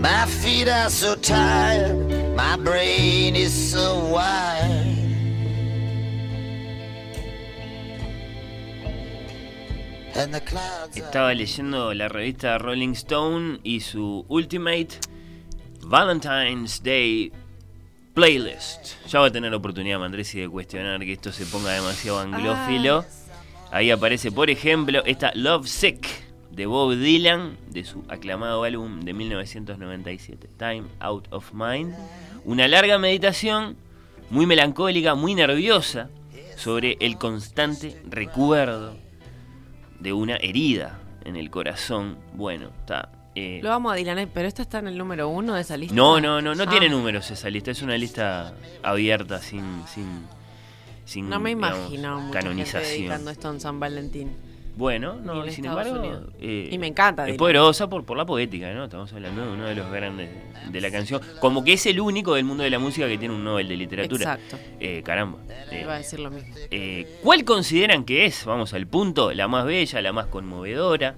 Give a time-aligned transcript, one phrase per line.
[0.00, 4.98] My feet are so tired, my brain is so wired.
[10.14, 14.98] And the clouds are Estaba leyendo la revista Rolling Stone y su Ultimate
[15.82, 17.32] Valentine's Day
[18.14, 19.06] Playlist.
[19.08, 23.04] Ya va a tener oportunidad, Mandresi, de cuestionar que esto se ponga demasiado anglófilo.
[23.70, 26.06] Ahí aparece, por ejemplo, esta Love Sick
[26.50, 31.94] de Bob Dylan, de su aclamado álbum de 1997, Time Out of Mind.
[32.44, 33.76] Una larga meditación,
[34.30, 36.08] muy melancólica, muy nerviosa,
[36.56, 38.96] sobre el constante recuerdo
[40.00, 42.16] de una herida en el corazón.
[42.34, 43.10] Bueno, está.
[43.34, 45.94] eh, Lo vamos a Dylan, pero esta está en el número uno de esa lista.
[45.94, 46.70] no, no, no, no Ah.
[46.70, 50.06] tiene números esa lista, es una lista abierta, sin, sin,
[51.08, 53.28] sin No me digamos, imagino mucha gente dedicando canonización.
[53.28, 54.30] esto en San Valentín.
[54.76, 58.72] Bueno, no, sin Estados embargo, eh, Y me encanta es poderosa por, por la poética,
[58.74, 58.84] ¿no?
[58.84, 60.30] Estamos hablando de uno de los grandes
[60.70, 63.34] de la canción, como que es el único del mundo de la música que tiene
[63.34, 64.34] un Nobel de literatura.
[64.34, 64.56] Exacto.
[64.78, 65.38] Eh, caramba.
[65.72, 66.54] Eh, Iba a decir lo mismo.
[66.70, 71.16] eh, ¿Cuál consideran que es, vamos al punto, la más bella, la más conmovedora,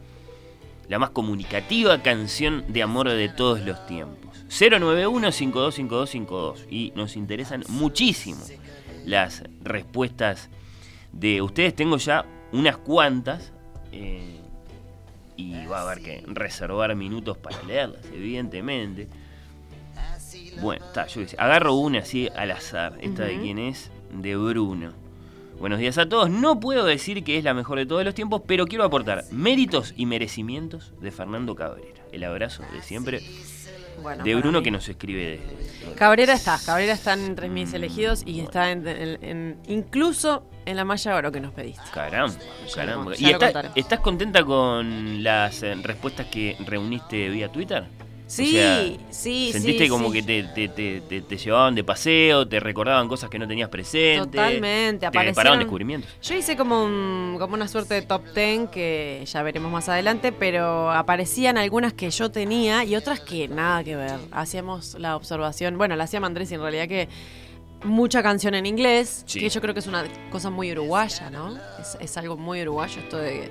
[0.89, 4.31] la más comunicativa canción de amor de todos los tiempos?
[4.49, 6.67] 091-525252.
[6.71, 8.41] Y nos interesan muchísimo
[9.05, 10.49] las respuestas
[11.13, 11.75] de ustedes.
[11.75, 13.53] Tengo ya unas cuantas.
[13.93, 14.37] eh,
[15.37, 19.09] y va a haber que reservar minutos para leerlas, evidentemente.
[20.61, 22.99] Bueno, está, yo agarro una así al azar.
[23.01, 24.93] Esta de quién es, de Bruno.
[25.59, 26.29] Buenos días a todos.
[26.31, 29.95] No puedo decir que es la mejor de todos los tiempos, pero quiero aportar méritos
[29.97, 32.03] y merecimientos de Fernando Cabrera.
[32.13, 33.21] El abrazo de siempre
[34.03, 35.95] Bueno, de Bruno que nos escribe desde.
[35.95, 40.85] Cabrera está, Cabrera está entre mis elegidos y está en, en- en- incluso en la
[40.85, 41.83] malla oro que nos pediste.
[41.93, 42.35] Caramba,
[42.75, 43.05] caramba.
[43.11, 47.85] lo- ya ¿Y lo está- estás contenta con las eh, respuestas que reuniste vía Twitter?
[48.31, 50.13] Sí, O sea, sí, ¿Sentiste sí, como sí.
[50.13, 53.69] que te, te- te- te- te llevaban de paseo, te recordaban cosas que no tenías
[53.69, 54.19] presente?
[54.39, 56.09] Totalmente, Te aparecieron- paraban descubrimientos.
[56.23, 60.31] Yo hice como, un- como una suerte de top 10 que ya veremos más adelante,
[60.31, 64.21] pero aparecían algunas que yo tenía y otras que nada que ver.
[64.31, 67.09] Hacíamos la observación, bueno, la hacía Andrés en realidad que
[67.83, 69.41] mucha canción en inglés, Sí.
[69.41, 71.57] que yo creo que es una cosa muy uruguaya, ¿no?
[71.81, 73.51] Es, es algo muy uruguayo esto de,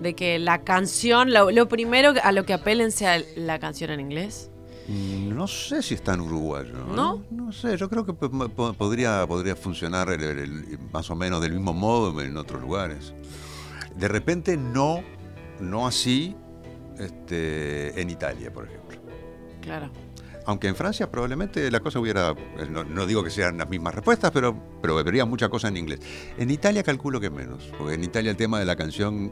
[0.00, 4.00] de que la canción, lo, lo primero a lo que apelen sea la canción en
[4.00, 4.50] inglés.
[4.88, 6.72] Mm, No sé si es tan uruguayo.
[6.94, 7.22] ¿No?
[7.30, 11.14] No sé, yo creo que po- po- podría, podría funcionar el- el- el- más o
[11.16, 13.12] menos del mismo modo en otros lugares.
[13.96, 15.02] De repente no,
[15.60, 16.34] no así
[16.98, 18.98] este, en Italia, por ejemplo.
[19.60, 19.90] Claro.
[20.46, 23.94] Aunque en Francia probablemente la cosa hubiera, eh, no, no digo que sean las mismas
[23.94, 26.00] respuestas, pero, pero vería mucha cosa en inglés.
[26.38, 29.30] En Italia calculo que menos, porque en Italia el tema de la canción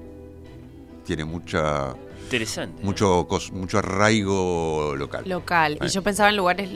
[1.06, 1.94] tiene mucha,
[2.24, 2.82] Interesante.
[2.84, 5.22] mucho, cos- mucho arraigo local.
[5.26, 5.78] Local.
[5.80, 5.86] Ahí.
[5.88, 6.68] Y yo pensaba en lugares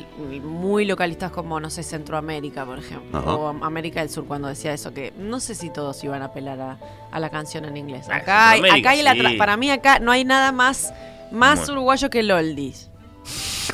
[0.43, 3.19] muy localistas como, no sé, Centroamérica, por ejemplo.
[3.19, 3.35] Ajá.
[3.35, 6.61] O América del Sur cuando decía eso, que no sé si todos iban a apelar
[6.61, 6.79] a,
[7.11, 8.07] a la canción en inglés.
[8.09, 9.37] Ah, Acá, hay, acá hay la sí.
[9.37, 10.93] para mí acá no hay nada más,
[11.33, 11.73] más Bueno.
[11.75, 12.89] uruguayo que el oldies.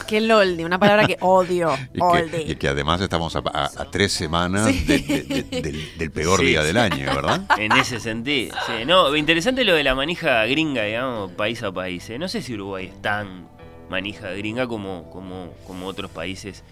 [0.05, 1.71] Que el oldie, una palabra que odio.
[1.95, 4.85] Y que, y que además estamos a, a- a tres semanas Sí.
[4.85, 6.67] de- de- de- del, del peor Sí, día sí.
[6.69, 7.43] del año, ¿verdad?
[7.59, 8.55] En ese sentido.
[8.67, 8.85] Sí.
[8.87, 12.09] No, interesante lo de la manija gringa, digamos, país a país.
[12.11, 12.19] ¿eh?
[12.19, 13.49] No sé si Uruguay es tan
[13.89, 16.65] manija gringa como, como, como otros países.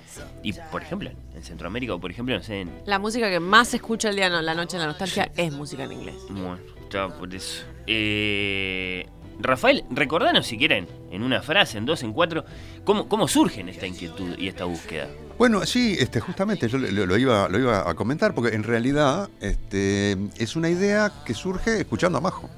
[0.43, 2.73] Y, por ejemplo, en Centroamérica o, por ejemplo, no sé, en...
[2.87, 5.53] La música que más se escucha el día no, la noche en la nostalgia es
[5.53, 6.17] música en inglés.
[6.29, 7.63] Bueno, está por eso.
[7.87, 9.07] Eh,
[9.41, 12.45] Rafael, recordanos si quieren, en una frase, en dos, en cuatro,
[12.85, 15.09] cómo, cómo surgen esta inquietud y esta búsqueda.
[15.39, 19.29] Bueno, sí, este, justamente yo lo, lo iba, lo iba a comentar, porque en realidad
[19.41, 22.49] este, es una idea que surge escuchando a Majo.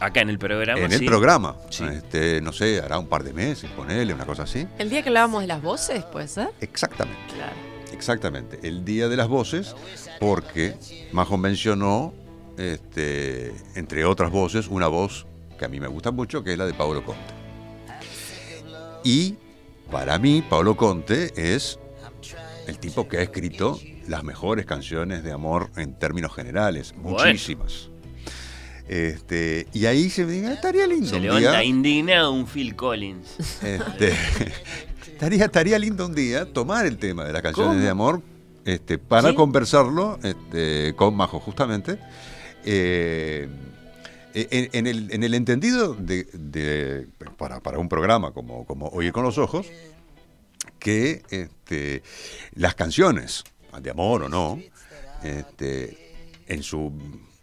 [0.00, 0.80] Acá en el programa.
[0.80, 1.06] en el sí.
[1.06, 1.56] programa.
[1.68, 1.84] Sí.
[1.84, 4.66] Este, no sé, hará un par de meses, ponele, una cosa así.
[4.78, 6.48] El día que hablábamos de las voces, ¿puede ser?
[6.60, 7.20] Exactamente.
[7.34, 7.70] Claro.
[7.92, 9.76] Exactamente, el Día de las Voces,
[10.18, 10.74] porque
[11.12, 12.14] Majo mencionó,
[12.56, 15.26] este, entre otras voces, una voz
[15.60, 17.20] que a mí me gusta mucho, que es la de Paolo Conte.
[19.04, 19.34] Y
[19.90, 21.78] para mí, Paolo Conte es
[22.66, 23.78] el tipo que ha escrito
[24.08, 27.90] las mejores canciones de amor en términos generales, muchísimas.
[28.88, 31.62] Este, y ahí se me diga, estaría lindo Se un levanta día".
[31.64, 33.60] indignado un Phil Collins.
[33.62, 34.14] Este,
[35.12, 37.82] estaría, estaría lindo un día tomar el tema de las canciones ¿Cómo?
[37.84, 38.22] de amor
[38.64, 41.98] este, para conversarlo este, con Majo, justamente.
[42.64, 43.46] eh,
[44.34, 47.06] en, en el, en el entendido de, de-
[47.36, 49.66] para, para un programa como, como Oír con los Ojos,
[50.78, 52.02] que este,
[52.54, 53.44] las canciones,
[53.80, 54.58] de amor o no,
[55.22, 55.96] este,
[56.46, 56.92] en su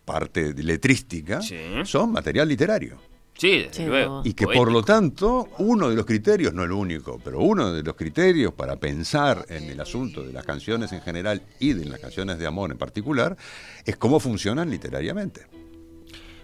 [0.05, 1.57] parte letrística, Sí.
[1.83, 2.97] son material literario.
[3.37, 4.21] Sí, desde luego.
[4.25, 4.63] Y que Poético.
[4.65, 8.51] por lo tanto, uno de los criterios, no el único, pero uno de los criterios
[8.53, 12.47] para pensar en el asunto de las canciones en general y de las canciones de
[12.47, 13.37] amor en particular,
[13.85, 15.45] es cómo funcionan literariamente.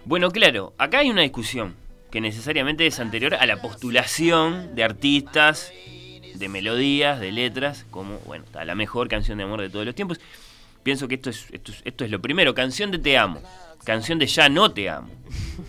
[0.06, 1.74] Bueno, claro, acá hay una discusión
[2.10, 5.72] que necesariamente es anterior a la postulación de artistas,
[6.34, 9.94] de melodías, de letras, como, bueno, está la mejor canción de amor de todos los
[9.94, 10.20] tiempos.
[10.82, 13.40] Pienso que esto es, esto es, lo primero, canción de Te amo,
[13.82, 15.08] canción de Ya no te amo,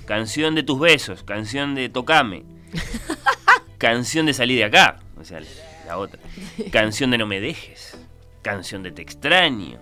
[0.05, 2.43] canción de tus besos, canción de Tocame,
[3.77, 5.39] canción de Salí de acá, o sea,
[5.87, 6.19] la otra,
[6.73, 7.97] canción de No me dejes,
[8.41, 9.79] canción de Te extraño,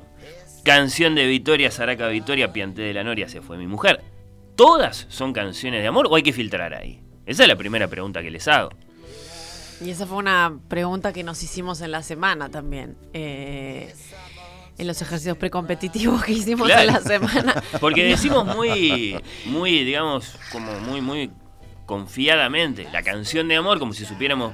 [0.64, 4.13] canción de Victoria Saraca Victoria Piante de la Noria se fue mi mujer.
[4.56, 7.02] ¿Todas son canciones de amor o hay que filtrar ahí?
[7.26, 8.70] Esa es la primera pregunta que les hago.
[9.84, 12.96] Y esa fue una pregunta que nos hicimos en la semana también.
[13.14, 13.94] eh,
[14.76, 16.82] en los ejercicios precompetitivos que hicimos Claro.
[16.82, 17.64] en la semana.
[17.80, 19.16] Porque decimos muy,
[19.46, 21.30] muy, digamos, como muy, muy
[21.86, 24.54] confiadamente la canción de amor, como si supiéramos,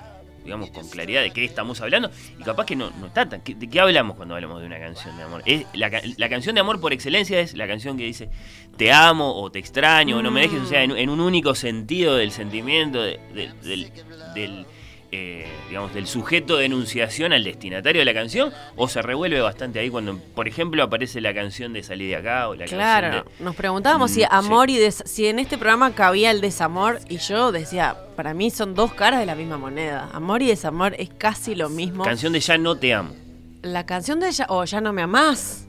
[0.50, 2.10] digamos, con claridad de qué estamos hablando.
[2.40, 3.42] Y capaz que no, no está tan.
[3.46, 5.44] ¿De qué hablamos cuando hablamos de una canción de amor?
[5.46, 8.30] Es, la, la canción de amor por excelencia es la canción que dice
[8.78, 12.16] te amo o te extraño o no me dejes, o sea, en, un único sentido
[12.16, 13.92] del sentimiento, de- del.
[14.34, 14.66] del
[15.12, 19.80] eh, digamos, del sujeto de enunciación al destinatario de la canción, o se revuelve bastante
[19.80, 23.26] ahí cuando, por ejemplo, aparece la canción de Salir de acá o la Claro, canción
[23.38, 27.00] de, nos preguntábamos si Mm, amor y des- si en este programa cabía el desamor
[27.10, 30.10] y yo decía, para mí son dos caras de la misma moneda.
[30.14, 32.04] Amor y desamor es casi lo mismo.
[32.04, 33.16] Canción de Ya no te amo.
[33.64, 35.66] la canción de ya, o ya no me amás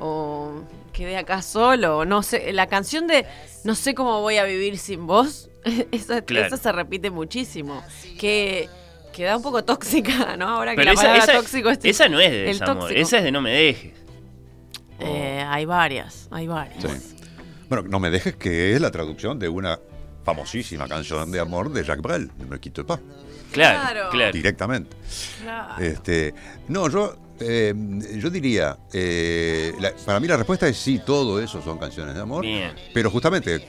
[0.00, 3.26] o quedé acá solo, o no sé, la canción de
[3.64, 5.47] no sé cómo voy a vivir sin vos,
[6.26, 6.46] Claro.
[6.46, 7.82] esa se repite muchísimo,
[8.18, 8.68] que
[9.12, 10.48] queda un poco tóxica, ¿no?
[10.48, 12.82] Ahora que Pero la esa, palabra esa- tóxico es esa no es de el desamor,
[12.84, 13.00] tóxico.
[13.00, 13.92] esa es de no me dejes.
[15.00, 16.82] Eh, hay varias, hay varias.
[16.82, 17.16] Sí.
[17.68, 19.78] Bueno, no me dejes que es la traducción de una
[20.24, 22.98] famosísima canción de amor de Jacques Brel, No me quito pas,
[23.52, 24.10] Claro, Claro.
[24.10, 24.32] claro.
[24.32, 24.96] directamente.
[25.42, 25.82] Claro.
[25.82, 26.34] Este,
[26.68, 27.72] no, yo, eh,
[28.16, 32.20] yo diría, eh, la- para mí la respuesta es sí, todo eso son canciones de
[32.20, 33.66] amor, Bien, pero justamente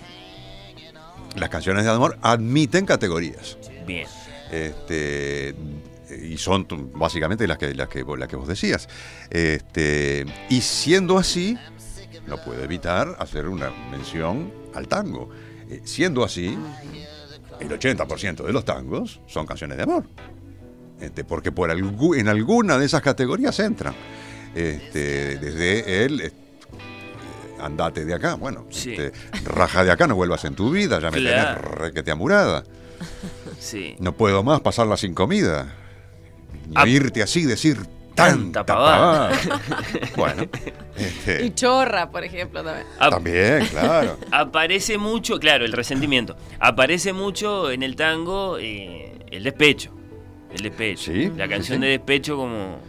[1.35, 3.57] las canciones de amor admiten categorías.
[3.85, 4.07] bien.
[4.51, 5.55] Este,
[6.09, 8.87] y son básicamente las que, las que, las que vos decías.
[9.29, 11.57] Este, y siendo así,
[12.27, 15.29] no puedo evitar hacer una mención al tango.
[15.69, 16.57] Eh, siendo así,
[17.59, 20.05] el 80% de los tangos son canciones de amor.
[20.99, 23.93] Este, porque por en alguna de esas categorías entran.
[24.55, 26.33] Este, desde el
[27.59, 28.91] andate de acá, bueno, Sí.
[28.93, 29.11] este,
[29.45, 31.61] raja de acá, no vuelvas en tu vida, ya me Claro.
[31.61, 32.63] tenés requete amurada.
[33.59, 33.95] Sí.
[33.99, 35.75] No puedo más pasarla sin comida.
[36.67, 37.77] Ni Ah, oírte así decir
[38.15, 39.29] tanta tanta pavada.
[39.29, 39.39] pavada.
[40.17, 40.43] bueno,
[40.97, 42.85] este, Y chorra, por ejemplo, también.
[42.99, 44.17] Ap- también, claro.
[44.31, 46.35] aparece mucho, claro, el resentimiento.
[46.59, 49.95] Aparece mucho en el tango eh, el despecho.
[50.51, 51.11] El despecho.
[51.11, 51.85] Sí, La sí, canción sí.
[51.85, 52.79] de despecho como...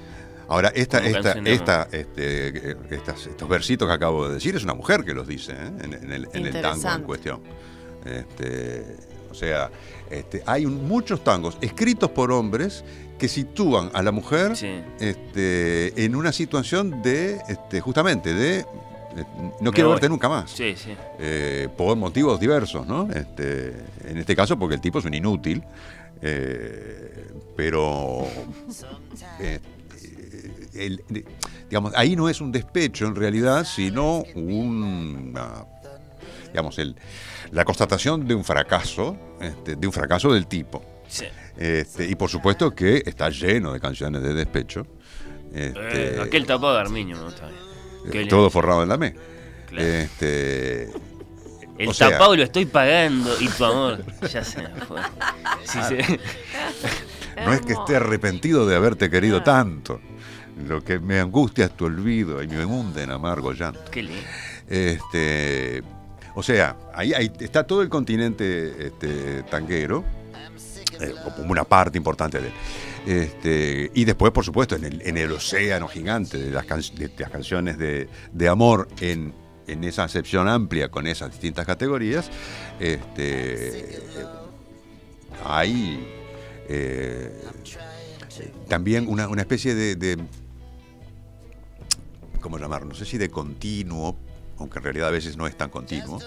[0.50, 5.05] Ahora, esta, esta, esta, este, estas- estos versitos que acabo de decir es una mujer
[5.05, 5.70] que los dice ¿eh?
[5.85, 7.41] en, en el, en el tango en cuestión.
[8.05, 8.97] Este,
[9.31, 9.70] o sea,
[10.11, 12.85] este, hay un- muchos tangos escritos por hombres
[13.17, 14.82] que sitúan a la mujer Sí.
[14.99, 18.64] este, en una situación de, este, justamente, de eh,
[19.61, 19.96] no Me quiero voy.
[19.96, 20.50] verte nunca más.
[20.50, 20.96] Sí, sí.
[21.20, 23.08] eh, por motivos diversos, ¿no?
[23.12, 23.72] Este,
[24.05, 25.63] en este caso porque el tipo es un inútil,
[26.22, 28.27] eh, pero
[29.41, 29.58] eh,
[30.74, 31.03] el-
[31.69, 35.65] digamos, ahí no es un despecho en realidad, sino una,
[36.48, 36.96] digamos, el,
[37.53, 40.82] la constatación de un fracaso, este, de un fracaso del tipo.
[41.08, 41.27] sí.
[41.56, 44.86] Este, y por supuesto que está lleno de canciones de despecho.
[45.53, 47.50] Este, Eh, aquel tapado de Armiño me gusta.
[48.10, 49.15] Eh, todo forrado en la me.
[49.67, 49.86] Claro.
[49.86, 50.84] Este,
[51.77, 55.00] El o sea- tapado lo estoy pagando y tu amor ya se me fue.
[55.65, 55.96] Sí, sí.
[57.44, 60.00] No es que esté arrepentido de haberte querido tanto.
[60.67, 63.81] Lo que me angustia es tu olvido y me hunde en amargo llanto.
[63.90, 64.20] Qué lindo.
[64.69, 65.82] Este,
[66.34, 70.05] o sea, ahí, ahí está todo el continente este, tanguero,
[71.00, 72.52] eh, como una parte importante de él.
[73.06, 77.10] Este, y después, por supuesto, en el, en el océano gigante de las, can- de
[77.19, 79.32] las canciones de, de amor en,
[79.67, 82.31] en esa acepción amplia con esas distintas categorías,
[82.79, 83.98] este,
[85.44, 86.06] hay
[86.69, 87.32] eh,
[88.69, 90.19] también una, una especie de-
[92.41, 92.89] ¿cómo llamarlo?
[92.89, 94.17] No sé si de continuo,
[94.59, 96.19] aunque en realidad a veces no es tan continuo,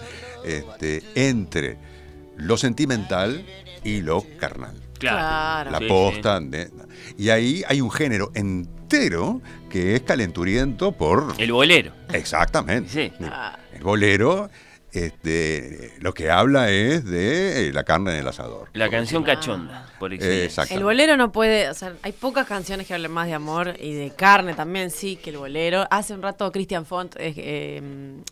[0.46, 1.78] este, entre
[2.38, 3.46] lo sentimental
[3.84, 4.76] y lo carnal.
[5.00, 5.72] Claro.
[5.72, 6.40] La Sí, posta.
[6.40, 6.72] de-
[7.18, 11.36] y ahí hay un género entero que es calenturiento por...
[11.38, 11.92] El bolero.
[12.14, 12.90] Exactamente.
[12.90, 13.14] Sí.
[13.30, 14.50] Ah, bolero,
[14.94, 18.70] este, lo que habla es de eh, la carne en el asador.
[18.74, 20.46] La canción cachonda, por excelencia.
[20.46, 20.74] Exacto.
[20.76, 23.94] El bolero no puede, o sea, hay pocas canciones que hablen más de amor y
[23.94, 25.88] de carne también, sí, que el bolero.
[25.92, 27.82] Hace un rato Christian Font eh, eh,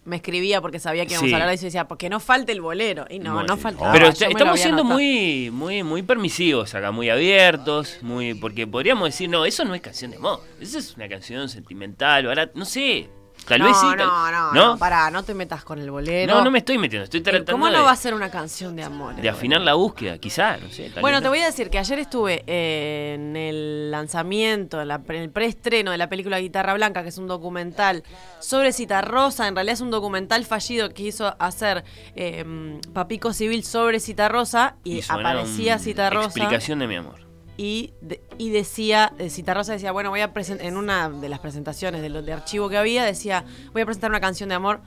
[0.05, 1.33] me escribía porque sabía que íbamos Sí.
[1.33, 3.05] a hablar de eso y decía, porque no falte el bolero.
[3.09, 3.91] Y no, Bueno, no falta.
[3.91, 9.29] Pero está- estamos siendo muy, muy, muy permisivos acá, muy abiertos, muy, porque podríamos decir,
[9.29, 13.09] no, eso no es canción de amor, eso es una canción sentimental, barata, no sé,
[13.47, 13.85] tal no, vez sí.
[13.85, 16.33] no, tal- no, no, pará, no te metas con el bolero.
[16.35, 18.29] No, no me estoy metiendo, estoy Eh, tratando ¿Cómo de, no va a ser una
[18.31, 19.15] canción de amor?
[19.15, 20.89] de afinar la búsqueda, quizá, no sé.
[20.89, 21.29] tal Bueno, vez te no.
[21.31, 25.91] voy a decir que ayer estuve eh, en el lanzamiento, en, la- en el preestreno
[25.91, 28.03] de la película Guitarra Blanca, que es un documental
[28.39, 29.47] sobre Citarrosa.
[29.47, 31.83] En realidad es un documental fallido que hizo hacer
[32.15, 37.30] eh, Papico Civil sobre Citarrosa y, Y aparecía Citarrosa Explicación de mi amor.
[37.63, 41.37] Y, de- y decía, eh, Citarrosa decía, bueno, voy a presentar, en una de las
[41.39, 44.81] presentaciones de, de archivo que había, decía, voy a presentar una canción de amor,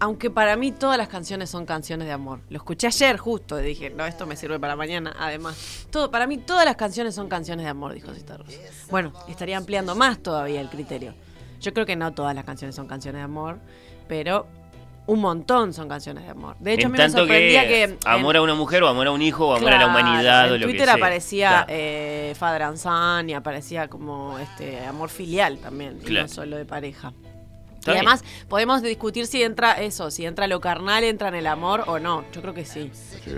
[0.00, 2.40] aunque para mí todas las canciones son canciones de amor.
[2.50, 5.86] Lo escuché ayer justo, y dije, no, esto me sirve para mañana, además.
[5.90, 8.50] Todo, para mí todas las canciones son canciones de amor, dijo Citarrosa.
[8.90, 11.14] Bueno, estaría ampliando más todavía el criterio.
[11.60, 13.60] Yo creo que no todas las canciones son canciones de amor,
[14.08, 14.48] pero
[15.08, 16.54] un montón son canciones de amor.
[16.60, 17.82] De hecho, a en mí me tanto sorprendía que, que...
[17.84, 20.50] en- amor a una mujer o amor a un hijo o amor a la humanidad
[20.50, 20.94] o en lo Twitter que sea.
[20.94, 21.66] aparecía Claro.
[21.70, 26.26] eh, Father and Son y aparecía como este amor filial también, y Claro.
[26.26, 27.12] no solo de pareja.
[27.86, 31.84] Y además podemos discutir si entra eso, si entra lo carnal, entra en el amor
[31.86, 32.22] o no.
[32.34, 32.90] Yo creo que sí.
[32.92, 33.30] Sí,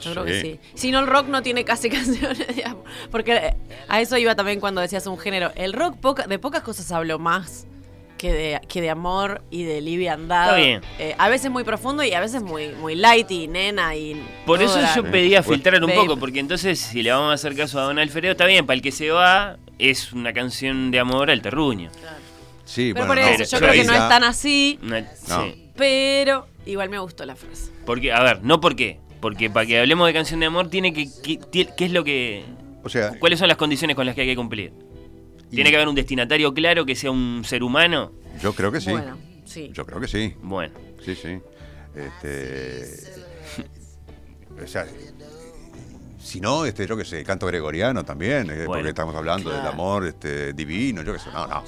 [0.00, 0.60] Yo creo que sí.
[0.74, 2.82] Si no, el rock no tiene casi canciones de amor.
[3.12, 3.56] Porque eh,
[3.88, 5.52] a eso iba también cuando decías un género.
[5.54, 7.68] El rock poca- de pocas cosas habló más
[8.24, 10.44] que de, que de amor y de liviandad.
[10.44, 10.80] Está bien.
[10.98, 14.18] Eh, a veces muy profundo y a veces muy, muy light y nena y...
[14.46, 15.52] Por eso yo pedía Bueno.
[15.56, 16.00] filtrar un Babe.
[16.00, 18.76] poco, porque entonces si le vamos a hacer caso a Don Alfredo, está bien, para
[18.76, 21.90] el que se va es una canción de amor al terruño.
[22.64, 25.44] Sí, Pero bueno, por no, eso, yo creo que no es tan así, No.
[25.76, 27.72] pero igual me gustó la frase.
[27.84, 29.00] Porque, a ver, no por qué.
[29.20, 31.08] Porque para que hablemos de canción de amor, tiene que.
[31.22, 32.44] ¿Qué es lo que.?
[32.82, 34.72] O sea, ¿Cuáles son las condiciones con las que hay que cumplir?
[35.50, 38.12] Y ¿Tiene que haber un destinatario claro que sea un ser humano?
[38.40, 38.90] Yo creo que sí.
[38.90, 39.70] Bueno, sí.
[39.72, 40.34] Yo creo que sí.
[40.42, 40.74] Bueno.
[41.04, 41.38] Sí, sí.
[41.94, 42.90] Este,
[44.62, 44.86] o sea,
[46.18, 49.60] si no, este, yo qué sé, canto gregoriano también, eh, Bueno, porque estamos hablando del
[49.60, 49.74] claro.
[49.74, 51.62] amor este, divino, yo qué sé, no, no.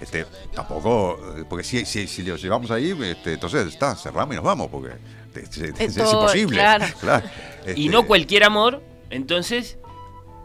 [0.00, 4.36] Este, tampoco, eh, porque si, si, si lo llevamos ahí, este, entonces está, cerramos y
[4.36, 4.94] nos vamos, porque
[5.34, 6.56] es, es- es todo, imposible.
[6.56, 6.86] claro.
[7.66, 9.78] Y Este, no cualquier amor, entonces,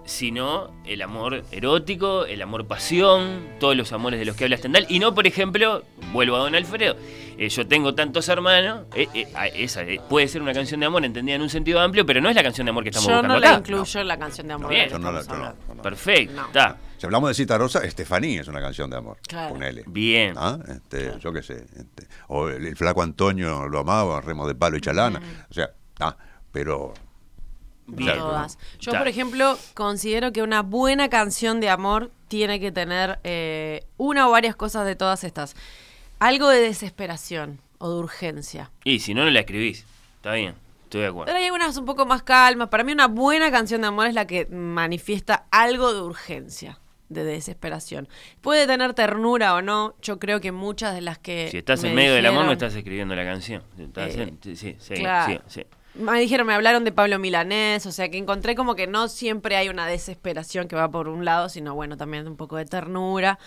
[0.05, 4.85] sino el amor erótico, el amor pasión, todos los amores de los que habla Stendhal.
[4.89, 6.95] Y no, por ejemplo, vuelvo a Don Alfredo,
[7.37, 10.85] eh, yo tengo tantos hermanos, eh, eh, ah, esa eh, puede ser una canción de
[10.87, 13.07] amor entendida en un sentido amplio, pero no es la canción de amor que estamos
[13.07, 13.57] Yo buscando no la acá.
[13.59, 14.69] incluyo en la canción de amor.
[14.69, 14.85] Bien.
[14.85, 15.35] la Yo no la- yo
[15.75, 15.81] no.
[15.81, 16.77] Perfecto, está.
[16.97, 19.17] Si hablamos de Cita Rosa, Estefanía es una canción de amor.
[19.27, 19.53] Claro.
[19.53, 19.83] Ponele.
[19.87, 20.35] Bien.
[20.37, 20.59] ¿Ah?
[20.67, 21.65] Este, Yo qué sé.
[21.75, 25.19] este, o el, el flaco Antonio lo amaba, Remo de Palo y Chalana.
[25.49, 26.15] O sea, ah,
[26.51, 26.93] pero.
[27.87, 28.17] Bien.
[28.17, 28.57] Todas.
[28.79, 34.27] Yo, por ejemplo, considero que una buena canción de amor tiene que tener eh, una
[34.27, 35.55] o varias cosas de todas estas.
[36.19, 38.71] Algo de desesperación o de urgencia.
[38.83, 39.85] Y si no, no la escribís.
[40.17, 41.25] Está bien, estoy de acuerdo.
[41.25, 42.69] Pero hay algunas un poco más calmas.
[42.69, 47.23] Para mí una buena canción de amor es la que manifiesta algo de urgencia, de
[47.23, 48.07] desesperación.
[48.39, 49.95] Puede tener ternura o no.
[50.01, 51.49] Yo creo que muchas de las que...
[51.51, 53.63] Si estás me en medio del amor, no estás escribiendo la canción.
[53.79, 55.41] Estás Eh, en- sí, sí, sí, claro.
[55.47, 55.67] sí, sí.
[55.93, 59.57] Me dijeron, me hablaron de Pablo Milanés, o sea que encontré como que no siempre
[59.57, 63.39] hay una desesperación que va por un lado, sino bueno, también un poco de ternura.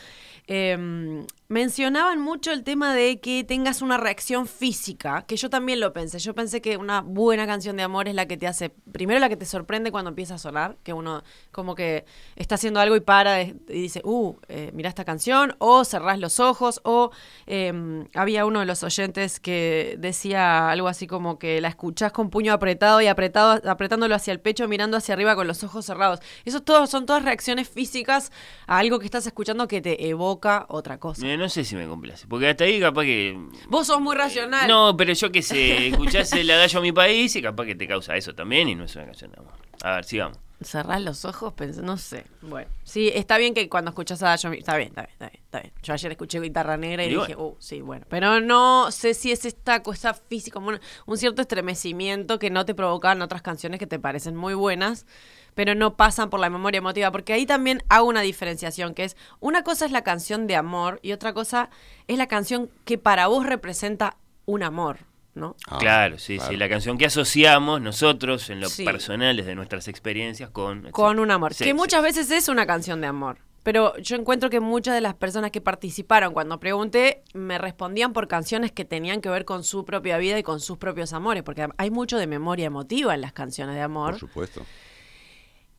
[0.46, 5.92] Eh, mencionaban mucho el tema de que tengas una reacción física, que yo también lo
[5.92, 6.18] pensé.
[6.18, 9.28] Yo pensé que una buena canción de amor es la que te hace, primero la
[9.28, 11.22] que te sorprende cuando empieza a sonar, que uno
[11.52, 15.84] como que está haciendo algo y para y dice, uh, eh, mira esta canción, o
[15.84, 17.10] cerrás los ojos, o
[17.46, 22.30] eh, había uno de los oyentes que decía algo así como que la escuchás con
[22.30, 26.20] puño apretado y apretado, apretándolo hacia el pecho, mirando hacia arriba con los ojos cerrados.
[26.44, 28.32] Eso todo, son todas reacciones físicas
[28.66, 31.33] a algo que estás escuchando que te evoca otra cosa.
[31.34, 32.26] Eh, no sé si me complace.
[32.26, 33.38] Porque hasta ahí capaz que.
[33.68, 34.68] Vos sos muy racional.
[34.68, 37.86] No, pero yo que sé, escuchás el adagio a mi país y capaz que te
[37.86, 39.52] causa eso también y no es una canción de amor.
[39.82, 40.38] A ver, sigamos.
[40.62, 42.24] Cerrás los ojos, pens- no sé.
[42.40, 45.42] Bueno, sí, está bien que cuando escuchas a Dayo, está bien, está bien, está bien,
[45.44, 45.72] está bien.
[45.82, 47.42] Yo ayer escuché guitarra negra y, Y dije, bueno.
[47.44, 48.06] uh, sí, bueno.
[48.08, 52.64] Pero no sé si es esta cosa física, como un, un cierto estremecimiento que no
[52.64, 55.06] te provocan otras canciones que te parecen muy buenas,
[55.54, 57.10] pero no pasan por la memoria emotiva.
[57.12, 61.00] Porque ahí también hago una diferenciación, que es, una cosa es la canción de amor
[61.02, 61.70] y otra cosa
[62.08, 64.98] es la canción que para vos representa un amor,
[65.34, 65.56] ¿no?
[65.68, 66.56] Ah, claro, sí, sí.
[66.56, 68.84] La canción que asociamos nosotros en lo Sí.
[68.84, 70.90] personal, desde nuestras experiencias, con.
[70.90, 71.54] Con un amor.
[71.54, 71.74] Sí, que sí.
[71.74, 73.38] muchas veces es una canción de amor.
[73.62, 78.28] Pero yo encuentro que muchas de las personas que participaron cuando pregunté me respondían por
[78.28, 81.66] canciones que tenían que ver con su propia vida y con sus propios amores, porque
[81.78, 84.10] hay mucho de memoria emotiva en las canciones de amor.
[84.10, 84.60] Por supuesto.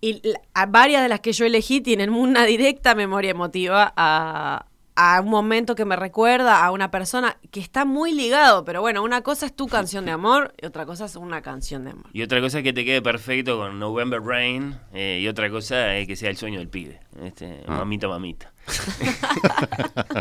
[0.06, 5.20] Y la- varias de las que yo elegí tienen una directa memoria emotiva a, a
[5.22, 8.64] un momento que me recuerda a una persona que está muy ligado.
[8.66, 11.86] Pero bueno, una cosa es tu canción de amor y otra cosa es una canción
[11.86, 12.06] de amor.
[12.14, 14.76] Y otra cosa es que te quede perfecto con November Rain.
[14.94, 17.00] eh, y otra cosa es que sea el sueño del pibe.
[17.24, 17.78] Este, Ah.
[17.78, 18.54] Mamita, mamita.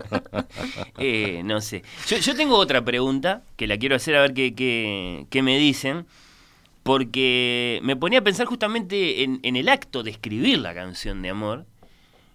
[0.98, 1.82] Eh, no sé.
[2.06, 5.58] Yo, yo tengo otra pregunta que la quiero hacer a ver qué, qué, qué me
[5.58, 6.06] dicen.
[6.84, 11.66] Porque me ponía a pensar justamente en, el acto de escribir la canción de amor,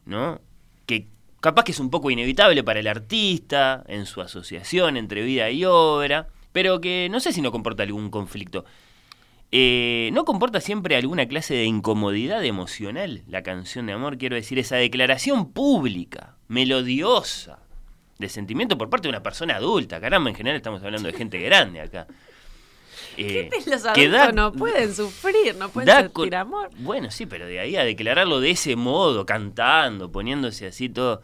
[0.05, 0.41] ¿no?
[0.85, 1.07] Que
[1.39, 5.63] capaz que es un poco inevitable para el artista, en su asociación entre vida y
[5.65, 8.65] obra, pero que no sé si no comporta algún conflicto.
[9.51, 14.17] Eh, ¿No comporta siempre alguna clase de incomodidad emocional la canción de amor?
[14.17, 17.59] Quiero decir, esa declaración pública, melodiosa,
[18.19, 19.99] de sentimiento por parte de una persona adulta.
[19.99, 22.05] Caramba, en general estamos hablando de gente grande acá.
[23.21, 26.69] Eh, Los que da- no pueden sufrir, no pueden da sentir amor.
[26.77, 31.21] Bueno, sí, pero de ahí a declararlo de ese modo, cantando, poniéndose así todo,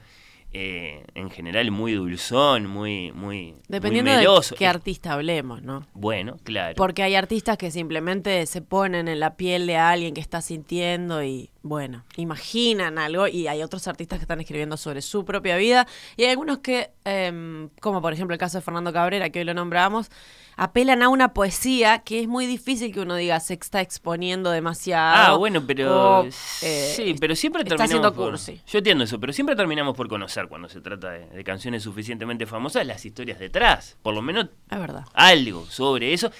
[0.57, 4.55] eh, en general muy dulzón, muy, muy, Dependiendo muy meloso.
[4.55, 5.85] de qué artista hablemos, ¿no?
[5.93, 6.75] Bueno, claro.
[6.77, 11.21] Porque hay artistas que simplemente se ponen en la piel de alguien que está sintiendo
[11.23, 13.27] y, bueno, imaginan algo.
[13.27, 15.87] Y hay otros artistas que están escribiendo sobre su propia vida.
[16.15, 19.45] Y hay algunos que, em, como por ejemplo el caso de Fernando Cabrera, que hoy
[19.45, 20.09] lo nombramos,
[20.57, 25.33] apelan a una poesía que es muy difícil que uno diga se está exponiendo demasiado.
[25.33, 26.19] Ah, bueno, pero.
[26.21, 26.25] o,
[26.61, 27.89] eh, sí, pero siempre está terminamos.
[28.07, 28.61] haciendo por- cursi.
[28.67, 32.45] yo entiendo eso, pero siempre terminamos por conocer cuando se trata de, de canciones suficientemente
[32.45, 33.97] famosas las historias detrás.
[34.01, 35.05] Por lo menos Es verdad.
[35.13, 36.31] algo sobre eso.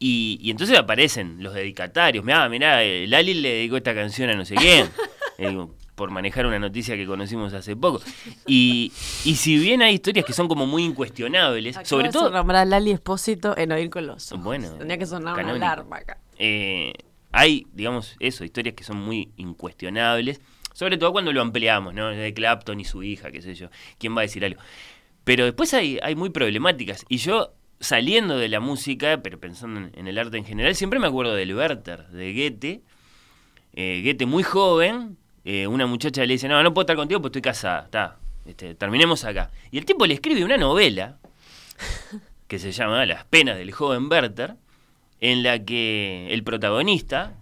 [0.00, 2.24] Y, y entonces aparecen los dedicatarios.
[2.24, 4.88] Mirá, mirá, eh, Lali le dedicó esta canción a no sé quién.
[5.98, 8.00] Por manejar una noticia que conocimos hace poco.
[8.46, 8.92] Y,
[9.24, 12.30] y si bien hay historias que son como muy incuestionables, sobre de todo...
[12.30, 14.44] nombrar a Lali Espósito en Oír con los Ojos.
[14.44, 15.56] Bueno, Tenía que sonar canónico.
[15.56, 16.18] una alarma acá.
[16.38, 16.92] eh,
[17.32, 20.40] hay, digamos, eso, historias que son muy incuestionables,
[20.72, 22.08] sobre todo cuando lo ampliamos, ¿no?
[22.08, 24.60] De Clapton y su hija, qué sé yo, quién va a decir algo.
[25.24, 29.90] Pero después hay, hay muy problemáticas, y yo, saliendo de la música, pero pensando en,
[29.94, 32.82] en el arte en general, siempre me acuerdo del Werther, de Goethe,
[33.74, 35.18] eh, Goethe muy joven,
[35.50, 38.74] eh, una muchacha le dice, no, no puedo estar contigo porque estoy casada, está, este,
[38.74, 39.50] terminemos acá.
[39.70, 41.16] Y el tipo le escribe una novela
[42.48, 44.56] que se llama Las penas del joven Werther,
[45.20, 47.32] en la que el protagonista,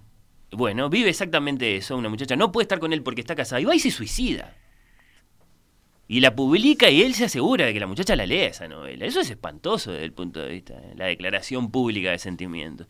[0.53, 3.65] bueno, vive exactamente eso, una muchacha no puede estar con él porque está casada, y
[3.65, 4.55] va y se suicida.
[6.07, 9.05] Y la publica y él se asegura de que la muchacha la lea esa novela.
[9.05, 12.87] Eso es espantoso desde el punto de vista de la declaración pública de sentimientos.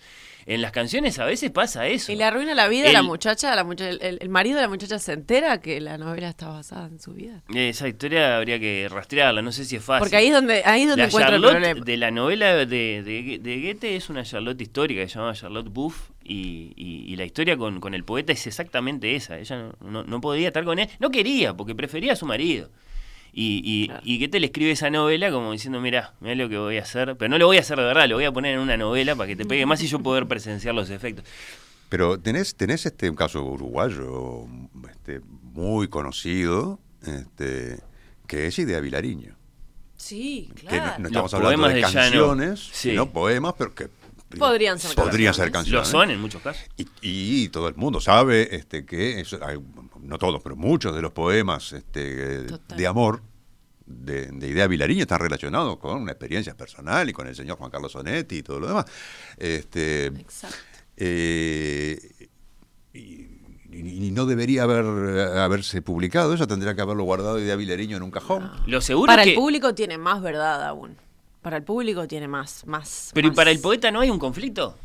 [0.48, 2.12] En las canciones a veces pasa eso.
[2.12, 4.68] Y le arruina la vida a la muchacha, la mucha- el, el- marido de la
[4.68, 7.42] muchacha se entera que la novela está basada en su vida.
[7.52, 10.02] Esa historia habría que rastrearla, no sé si es fácil.
[10.04, 11.84] Porque ahí es donde, ahí es donde La encuentra el Charlotte problema.
[11.84, 12.66] de la novela de,
[13.02, 17.16] de, de Goethe es una Charlotte histórica que se llama Charlotte Buff y, y- y
[17.16, 19.38] la historia con, con el poeta es exactamente esa.
[19.40, 22.70] Ella no, no- no podía estar con él, no quería porque prefería a su marido.
[23.38, 24.00] Y, y, Claro.
[24.02, 27.16] y Goethe le escribe esa novela como diciendo, mira, mira lo que voy a hacer,
[27.18, 29.14] pero no lo voy a hacer de verdad, lo voy a poner en una novela
[29.14, 31.26] para que te pegue más y yo poder presenciar los efectos.
[31.90, 34.46] Pero tenés, tenés este, un caso uruguayo
[34.90, 37.78] este, muy conocido, este,
[38.26, 39.36] que es Idea Vilariño.
[39.96, 40.98] Sí, Que no, claro.
[41.00, 42.90] no estamos Los hablando poemas de canciones, Sí.
[42.90, 43.88] sino poemas, pero que
[44.38, 45.82] Podrían ser podrían ser canciones.
[45.82, 45.92] canciones.
[45.92, 46.62] Lo son en muchos casos.
[46.76, 49.58] Y, y todo el mundo sabe este, que, eso- hay-
[50.02, 52.76] no todos, pero muchos de los poemas este, Total.
[52.76, 53.22] de amor
[53.86, 57.70] de, de Idea Vilariño están relacionados con una experiencia personal y con el señor Juan
[57.70, 58.84] Carlos Sonetti y todo lo demás.
[59.36, 60.56] Este, Exacto.
[60.96, 61.98] eh,
[62.92, 62.98] y,
[63.70, 68.02] y- y no debería haber, haberse publicado eso, tendría que haberlo guardado Idea Vilariño en
[68.02, 68.50] un cajón.
[68.66, 69.30] Lo seguro Para que...
[69.30, 70.96] el público tiene más verdad aún.
[71.42, 73.10] Para el público tiene más, más.
[73.14, 74.76] Pero ¿y para el poeta no hay un conflicto?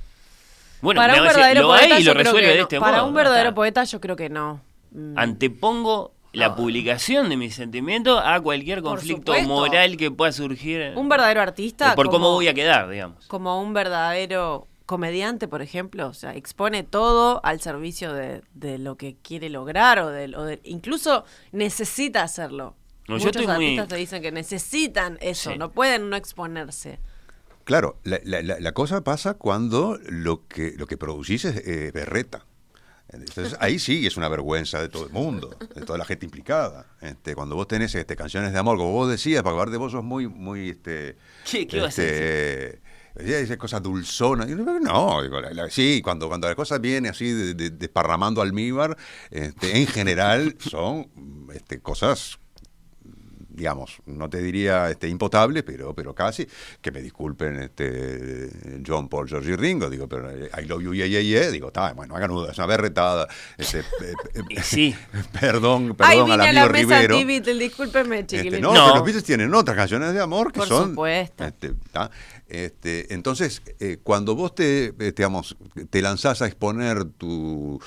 [0.81, 2.63] Bueno, para un verdadero lo poeta, hay y yo lo creo resuelve que de no.
[2.63, 4.61] este Para un verdadero poeta, yo creo que no.
[4.91, 5.17] Mm.
[5.17, 6.55] Antepongo la No.
[6.55, 10.93] publicación de mis sentimientos a cualquier conflicto moral que pueda surgir.
[10.95, 11.91] Un verdadero artista.
[11.91, 13.25] eh, Por cómo voy a quedar, digamos.
[13.27, 18.97] como un verdadero comediante, por ejemplo, o sea, expone todo al servicio de, de lo
[18.97, 22.75] que quiere lograr o de, o de- incluso necesita hacerlo.
[23.07, 25.57] No, yo Muchos muy- artistas te dicen que necesitan eso, Sí.
[25.57, 26.99] no pueden no exponerse.
[27.63, 31.91] Claro, la, la- la- la cosa pasa cuando lo que, lo que producís es eh,
[31.93, 32.45] berreta.
[33.13, 36.85] Entonces ahí sí es una vergüenza de todo el mundo, de toda la gente implicada.
[37.01, 40.03] Este, cuando vos tenés este, canciones de amor, como vos decías, Paco de vos sos
[40.03, 41.17] muy, muy este,
[41.49, 42.81] ¿Qué- qué vas a este,
[43.41, 44.47] dice cosas dulzonas.
[44.47, 48.95] No, digo, la- la- sí, cuando, cuando la cosa viene así de- de- desparramando almíbar,
[49.29, 51.07] este, en general son
[51.53, 52.39] este, cosas
[53.61, 56.47] digamos, no te diría este, impotable, pero, pero casi,
[56.81, 58.49] que me disculpen este,
[58.85, 61.67] John Paul, George y Ringo, digo, pero eh, I love you, yeah, yeah, yeah, digo,
[61.67, 63.27] está, bueno, hagan una, es una berretada,
[63.59, 63.83] este, eh,
[64.49, 64.95] eh, sí.
[65.39, 67.15] perdón, Ay, perdón vine al a la amigo mesa Rivero.
[67.17, 68.83] anti-Beatle, discúlpeme, Este, no, No.
[68.83, 70.89] pero los Beatles tienen otras canciones de amor que Por son.
[70.89, 71.43] supuesto.
[71.45, 72.09] este, ¿tá?
[72.47, 75.55] Este, entonces, eh, cuando vos te, digamos,
[75.91, 77.79] te lanzás a exponer tu,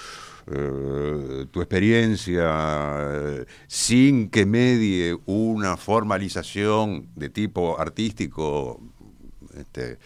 [0.46, 2.44] eh, tu experiencia
[3.00, 8.80] eh, sin que medie una formalización de tipo artístico,
[9.57, 9.98] este,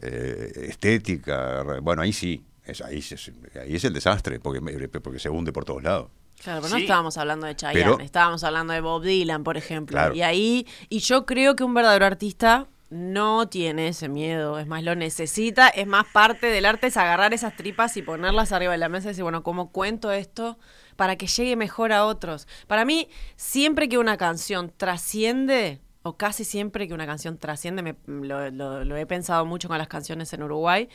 [0.00, 2.44] eh, estética, bueno, ahí sí.
[2.64, 3.16] Es, ahí, se-
[3.60, 4.60] ahí es el desastre, porque,
[5.00, 6.10] porque se hunde por todos lados.
[6.44, 9.94] Claro, pero no estábamos hablando de Chayanne, Pero- estábamos hablando de Bob Dylan, por ejemplo.
[9.96, 10.14] Claro.
[10.14, 14.82] Y ahí, y yo creo que un verdadero artista no tiene ese miedo, es más,
[14.84, 18.78] lo necesita, es más parte del arte, es agarrar esas tripas y ponerlas arriba de
[18.78, 20.58] la mesa y decir, bueno, ¿cómo cuento esto
[20.96, 22.46] para que llegue mejor a otros?
[22.66, 27.96] Para mí, siempre que una canción trasciende, o casi siempre que una canción trasciende, me-
[28.06, 30.88] lo, lo- lo he pensado mucho con las canciones en Uruguay,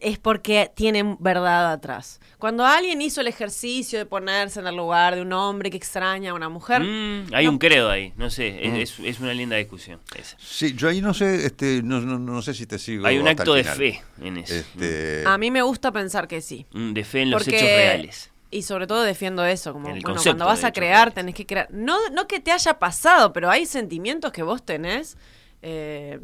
[0.00, 2.20] es porque tienen verdad atrás.
[2.38, 6.32] Cuando alguien hizo el ejercicio de ponerse en el lugar de un hombre que extraña
[6.32, 8.76] a una mujer, Mm, hay no- un credo ahí, no sé, Mm.
[8.76, 10.00] es, es- es una linda discusión.
[10.14, 10.36] esa.
[10.38, 13.06] Sí, yo ahí no sé, este, no, no, no sé si te sigo.
[13.06, 14.54] Hay un acto de fe en eso.
[14.54, 16.66] Este, a mí me gusta pensar que sí.
[16.72, 18.30] Mm, de fe en los Porque- hechos reales.
[18.50, 21.68] Y sobre todo defiendo eso, como bueno, concepto cuando vas a crear tenés que crear,
[21.72, 25.16] no, no que te haya pasado, pero hay sentimientos que vos tenés
[25.62, 26.20] eh,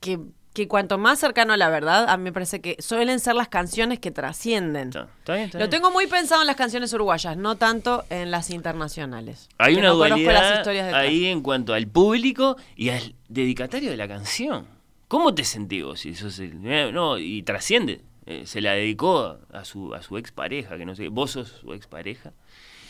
[0.00, 0.18] que,
[0.52, 3.48] que cuanto más cercano a la verdad, a mí me parece que suelen ser las
[3.48, 4.88] canciones que trascienden.
[4.88, 8.30] Está, está bien, está Lo tengo muy pensado en las canciones uruguayas, no tanto en
[8.30, 9.48] las internacionales.
[9.58, 14.08] Hay una no las dualidad ahí en cuanto al público y al dedicatario de la
[14.08, 14.66] canción.
[15.08, 16.00] ¿Cómo te sentís vos?
[16.00, 18.00] Si sos el- eh, no, y trasciende.
[18.24, 21.72] Eh, se la dedicó a su, a su expareja, que no sé, vos sos su
[21.74, 22.32] expareja.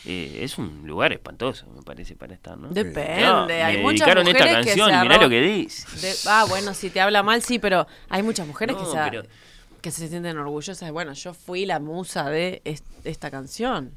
[0.05, 2.67] Eh, es un lugar espantoso, me parece, para estar, ¿no?
[2.69, 5.41] Depende, No, hay me muchas dedicaron mujeres esta que canción se y mirá lo que
[5.41, 5.99] dice.
[6.01, 9.23] De- ah, bueno, si te habla mal, sí, pero hay muchas mujeres que, se, pero-
[9.81, 10.79] que se sienten orgullosas.
[10.81, 13.91] de, Bueno, yo fui la musa de est- esta canción.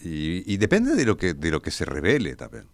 [0.00, 2.64] y, y depende de lo que de lo que se revele también.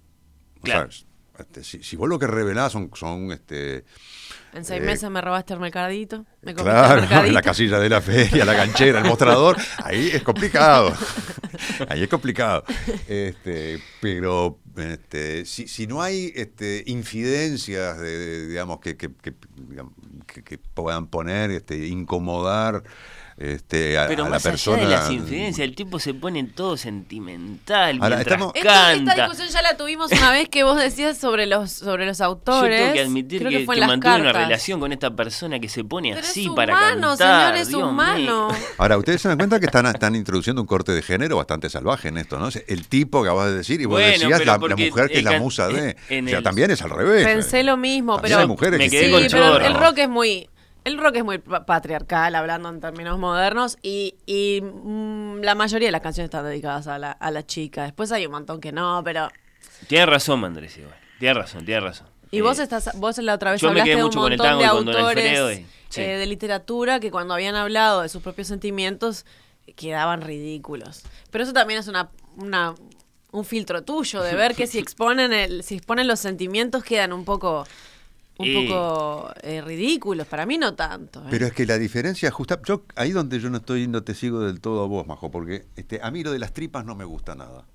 [0.60, 0.90] O Claro.
[0.90, 1.06] sea,
[1.38, 3.84] este, si, si vos lo que revelás son, son este,
[4.52, 6.24] En seis Eh, meses me robaste el mercadito.
[6.42, 7.32] Me el claro, mercadito.
[7.32, 10.92] la casilla de la feria, la canchera, el mostrador, ahí es complicado.
[11.88, 12.62] Ahí es complicado.
[13.08, 19.34] Este, pero este, si, si no hay este, infidencias de, de- digamos, que, que, que,
[19.68, 19.92] digamos,
[20.26, 22.82] que- que puedan poner, este, incomodar
[23.38, 24.78] este, a, Pero a la más persona.
[24.78, 29.48] allá de las infidencias, el tipo se pone todo sentimental Ahora, mientras estamos- esta discusión
[29.48, 32.80] ya la tuvimos una vez que vos decías sobre los sobre los Yo autores.
[32.80, 36.14] tengo que admitir Creo que, fue que una relación con esta persona que se pone
[36.14, 37.44] Pero así es para humano, cantar.
[37.54, 38.48] señor, es Dios humano.
[38.48, 38.58] mío.
[38.78, 42.08] Ahora, ustedes se dan cuenta que están, están introduciendo un corte de género bastante salvaje
[42.08, 42.48] en esto, ¿no?
[42.66, 45.18] El tipo que acabas de decir, y vos Bueno, decías pero la, la mujer que
[45.18, 45.74] es la musa de.
[45.96, 47.24] o sea, el- también es al revés.
[47.26, 49.64] Pensé lo mismo, También pero hay mujeres me que quedé sí, con pero chorro.
[49.64, 50.48] el rock es muy
[50.84, 55.88] el rock es muy pa- patriarcal hablando en términos modernos y, y, mm, la mayoría
[55.88, 57.84] de las canciones están dedicadas a la, a la chica.
[57.84, 59.28] Después hay un montón que no, pero
[59.86, 60.94] Tienes razón, Andrés, igual.
[61.18, 62.06] Tienes razón, tienes razón.
[62.30, 65.52] y Eh, vos estás vos la otra vez hablaste de un montón de autores Alfredo
[65.52, 66.00] y- sí.
[66.00, 69.24] eh, de literatura que cuando habían hablado de sus propios sentimientos
[69.76, 71.02] quedaban ridículos.
[71.30, 72.74] Pero eso también es una, una
[73.30, 77.24] un filtro tuyo de ver que si exponen el si exponen los sentimientos quedan un
[77.24, 77.66] poco
[78.38, 80.26] un Y- poco eh, ridículos.
[80.26, 81.20] Para mí no tanto.
[81.20, 81.26] ¿eh?
[81.30, 84.40] Pero es que la diferencia justa, yo ahí donde yo no estoy, no te sigo
[84.40, 87.04] del todo a vos, Majo, porque este, a mí lo de las tripas no me
[87.04, 87.66] gusta nada.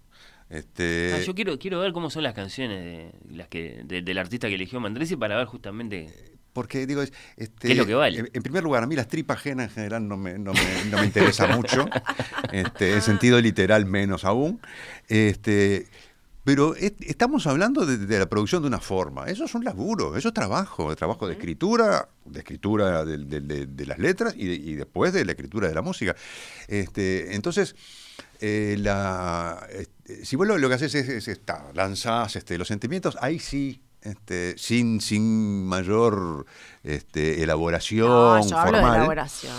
[0.50, 4.18] Este, Ah, yo quiero, quiero ver cómo son las canciones de, las que, de- del
[4.18, 6.32] artista que eligió Mandresi para ver justamente.
[6.54, 8.20] Porque digo, es, este, ¿Qué es lo que vale?
[8.20, 10.86] En, en primer lugar, a mí las tripas ajenas en general no me, no me,
[10.92, 11.90] no me interesa mucho,
[12.52, 14.62] este, en sentido literal menos aún.
[15.08, 15.88] Este,
[16.44, 19.26] pero es- estamos hablando de, de la producción de una forma.
[19.28, 23.42] Eso es un laburo, eso es trabajo, es trabajo de escritura, de escritura de, de-
[23.42, 26.16] de- de las letras y, de- y después de la escritura de la música.
[26.68, 27.76] Este, entonces,
[28.42, 32.68] eh, la, este, si vos lo, lo que haces es, es esta, lanzás este, los
[32.68, 36.46] sentimientos, ahí sí, este, sin, sin mayor
[36.84, 38.96] este, elaboración No, yo hablo de formal.
[38.98, 39.54] elaboración.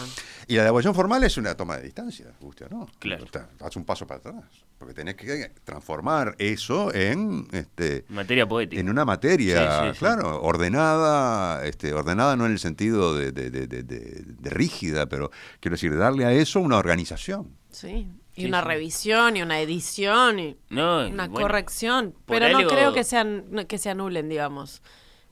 [0.47, 2.87] Y la elaboración formal es una toma de distancia, guste o no.
[2.99, 3.25] Claro.
[3.61, 4.45] Haz un paso para atrás,
[4.77, 8.79] porque tenés que transformar eso en este Materia poética.
[8.79, 9.99] en una materia, Sí, sí, sí.
[10.01, 15.07] claro, ordenada, este, ordenada no en el sentido de, de- de- de- de- de rígida,
[15.07, 15.31] pero
[15.61, 17.57] quiero decir, darle a eso una organización.
[17.71, 18.07] Sí.
[18.37, 18.69] Y Sí, una sí.
[18.69, 22.15] revisión y una edición y No, una bueno, corrección.
[22.27, 24.83] Pero no creo que, sean, que se anulen, digamos.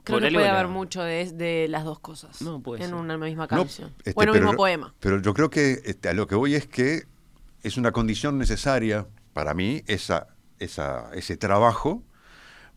[0.04, 2.94] Creo que puede haber mucho de, de las dos cosas No, puede en ser.
[2.98, 3.92] una misma No, canción.
[4.04, 4.94] este, o en un pero mismo yo- poema.
[5.00, 7.02] Pero yo creo que este, a lo que voy es que
[7.62, 10.26] es una condición necesaria para mí esa,
[10.58, 12.02] esa, ese trabajo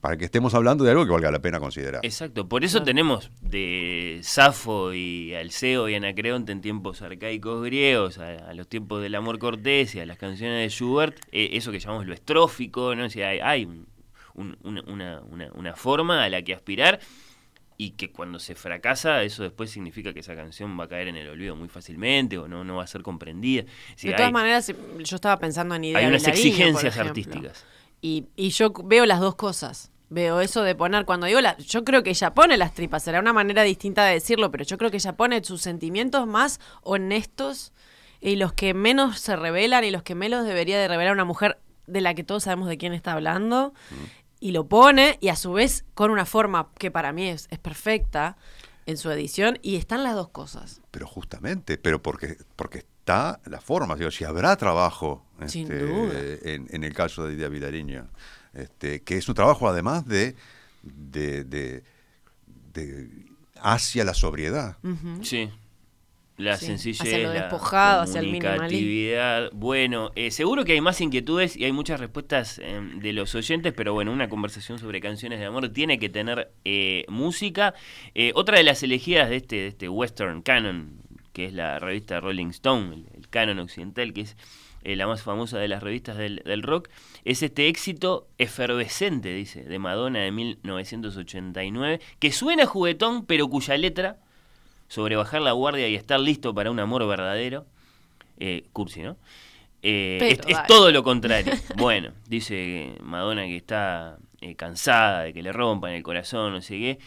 [0.06, 2.02] para que estemos hablando de algo que valga la pena considerar.
[2.06, 8.28] Exacto, por eso tenemos de Safo y Alceo y Anacreonte en tiempos arcaicos griegos, a,
[8.50, 11.80] a los tiempos del amor cortés y a las canciones de Schubert, eh, eso que
[11.80, 13.06] llamamos lo estrófico, ¿no?
[13.06, 13.88] O sea, hay, hay un-
[14.36, 17.00] un- una, una- una- una forma a la que aspirar
[17.76, 21.16] y que cuando se fracasa, eso después significa que esa canción va a caer en
[21.16, 23.64] el olvido muy fácilmente o no, no va a ser comprendida.
[23.64, 27.66] De todas hay- maneras, yo estaba pensando en ideas hay unas exigencias artísticas.
[28.02, 29.92] Y, y yo veo las dos cosas.
[30.16, 33.20] Veo eso de poner, cuando digo, la, yo creo que ella pone las tripas, será
[33.20, 37.74] una manera distinta de decirlo, pero yo creo que ella pone sus sentimientos más honestos
[38.22, 41.60] y los que menos se revelan y los que menos debería de revelar una mujer
[41.86, 43.74] de la que todos sabemos de quién está hablando.
[44.40, 47.60] Y lo pone y a su vez con una forma que para mí es, es
[47.60, 48.38] perfecta
[48.86, 50.80] en su edición y están las dos cosas.
[50.92, 56.14] Pero justamente, pero porque, porque está la forma, digo, si habrá trabajo Sin este, duda.
[56.44, 58.08] En, en el caso de Lidia Vilariño,
[58.56, 60.36] este, que es un trabajo además de,
[60.84, 61.84] de, de-
[62.74, 63.10] de-
[63.62, 64.78] hacia la sobriedad.
[65.22, 65.50] Sí.
[66.38, 69.52] La Sí, sencillez, hacia lo la despojado, hacia el comunicatividad.
[69.54, 73.72] Bueno, eh, seguro que hay más inquietudes y hay muchas respuestas eh, de los oyentes,
[73.74, 77.74] pero bueno, una conversación sobre canciones de amor tiene que tener eh, música.
[78.16, 80.98] Eh, otra de las elegidas de este, de este Western Canon,
[81.32, 84.36] que es la revista Rolling Stone, el, el canon occidental, que es
[84.86, 86.90] eh, la más famosa de las revistas del, del rock,
[87.26, 94.18] es este éxito efervescente, dice, de Madonna de 1989, que suena juguetón, pero cuya letra
[94.88, 97.66] sobre bajar la guardia y estar listo para un amor verdadero.
[98.38, 99.18] Eh, cursi, ¿no?
[99.82, 101.54] Eh, Pero es, todo lo contrario.
[101.78, 104.18] Bueno, dice Madonna que está
[104.58, 107.00] cansada de que le rompan el corazón, no sé qué.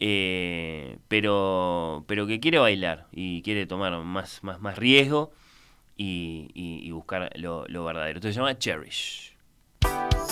[0.00, 5.32] eh, pero, pero que quiere bailar y quiere tomar más, más, más riesgo
[5.96, 8.18] y, y- y buscar lo, lo verdadero.
[8.18, 9.36] Esto se llama Cherish.
[9.80, 10.31] Cherish,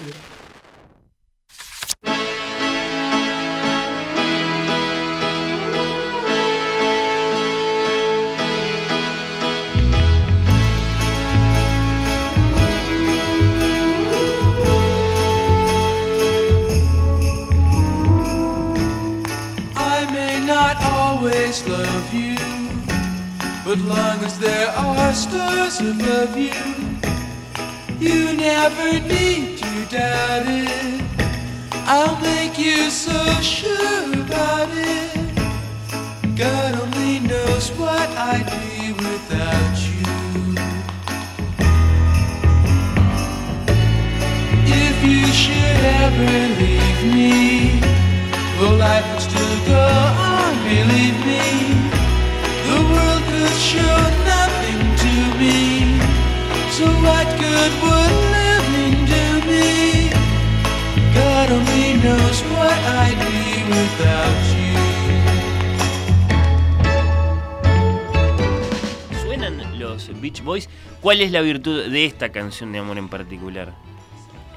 [71.91, 73.73] De esta canción de amor en particular?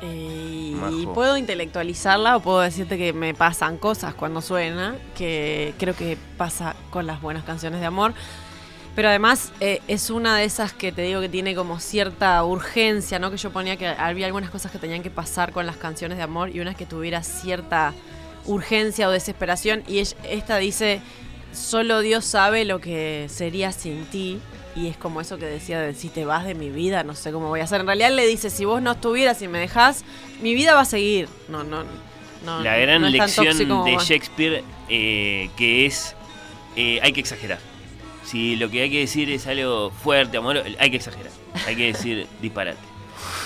[0.02, 5.94] Eh, y puedo intelectualizarla o puedo decirte que me pasan cosas cuando suena, que creo
[5.94, 8.12] que pasa con las buenas canciones de amor.
[8.94, 13.18] Pero además eh, es una de esas que te digo que tiene como cierta urgencia,
[13.18, 13.30] ¿no?
[13.30, 16.22] Que yo ponía que había algunas cosas que tenían que pasar con las canciones de
[16.22, 17.92] amor y unas que tuviera cierta
[18.46, 19.82] urgencia o desesperación.
[19.88, 21.00] Y ella- esta dice,
[21.52, 24.38] solo Dios sabe lo que sería sin ti.
[24.76, 27.30] Y es como eso que decía de si te vas de mi vida, no sé
[27.30, 27.80] cómo voy a hacer.
[27.80, 30.04] En realidad le dice, si vos no estuvieras y me dejás,
[30.42, 31.28] mi vida va a seguir.
[31.48, 31.84] No, no,
[32.44, 32.60] no.
[32.60, 33.96] la gran no lección de.
[34.00, 36.16] Shakespeare eh, que es
[36.76, 37.58] eh, hay que exagerar.
[38.24, 41.30] Si lo que hay que decir es algo fuerte, amor, hay que exagerar.
[41.66, 42.78] Hay que decir disparate.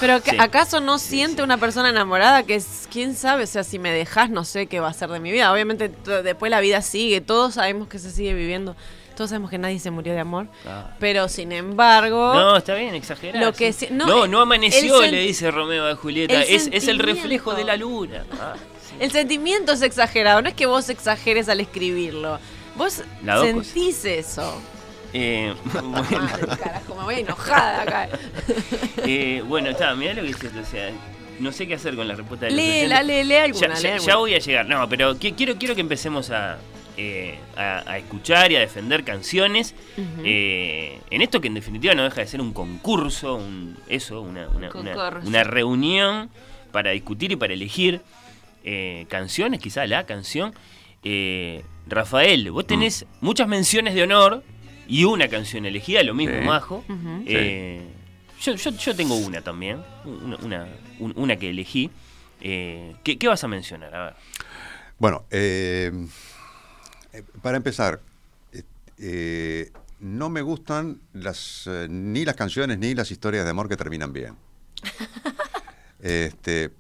[0.01, 0.37] Pero Sí.
[0.39, 1.43] ¿acaso no siente sí.
[1.43, 3.45] una persona enamorada que es, quién sabe?
[3.45, 5.53] O sea, si me dejas, no sé qué va a ser de mi vida.
[5.53, 5.91] Obviamente
[6.23, 8.77] después la vida sigue, todos sabemos que se sigue viviendo,
[9.19, 10.47] todos sabemos que nadie se murió de amor.
[10.65, 10.93] Ah.
[11.01, 12.95] Pero sin embargo, No, está bien.
[13.35, 16.35] Lo que sí- no, no, amaneció, le dice Romeo a Julieta.
[16.35, 18.25] el Es, es el reflejo de la luna.
[18.41, 18.55] Ah,
[18.89, 18.95] sí.
[19.01, 22.39] el sentimiento es exagerado, no es que vos exageres al escribirlo.
[22.77, 23.03] Vos
[23.43, 24.63] sentís eso.
[25.13, 28.09] Eh, bueno, Madre, carajo, me voy enojada acá.
[28.99, 30.49] eh, bueno, está, mirá lo que dice.
[30.49, 30.91] O sea,
[31.41, 34.07] no sé qué hacer con la respuesta de Léela, lee alguna, Ya, ya- alguna.
[34.13, 36.59] ya voy a llegar, no, pero qui- quiero, quiero que empecemos a,
[37.01, 39.75] eh, a, a escuchar y a defender canciones.
[40.25, 44.49] Eh, en esto que en definitiva no deja de ser un concurso, un, eso, una,
[44.49, 45.29] una, una- Concurso.
[45.29, 46.29] una reunión
[46.73, 48.01] para discutir y para elegir
[48.65, 50.53] eh, canciones, quizá la canción.
[51.05, 54.43] Eh, Rafael, vos tenés muchas menciones de honor
[54.89, 56.45] y una canción elegida, lo mismo Sí.
[56.45, 56.85] Majo.
[57.27, 57.81] Eh,
[58.43, 61.91] yo, yo, yo tengo una también, una, una, un- una que elegí.
[62.41, 63.95] Eh, ¿qué, qué vas a mencionar?
[63.95, 64.15] A ver.
[64.99, 65.93] Bueno, eh,
[67.19, 68.01] eh, para empezar,
[68.53, 68.63] eh,
[68.99, 73.77] eh, no me gustan las, eh, ni las canciones ni las historias de amor que
[73.77, 74.35] terminan bien.
[76.01, 76.71] Este,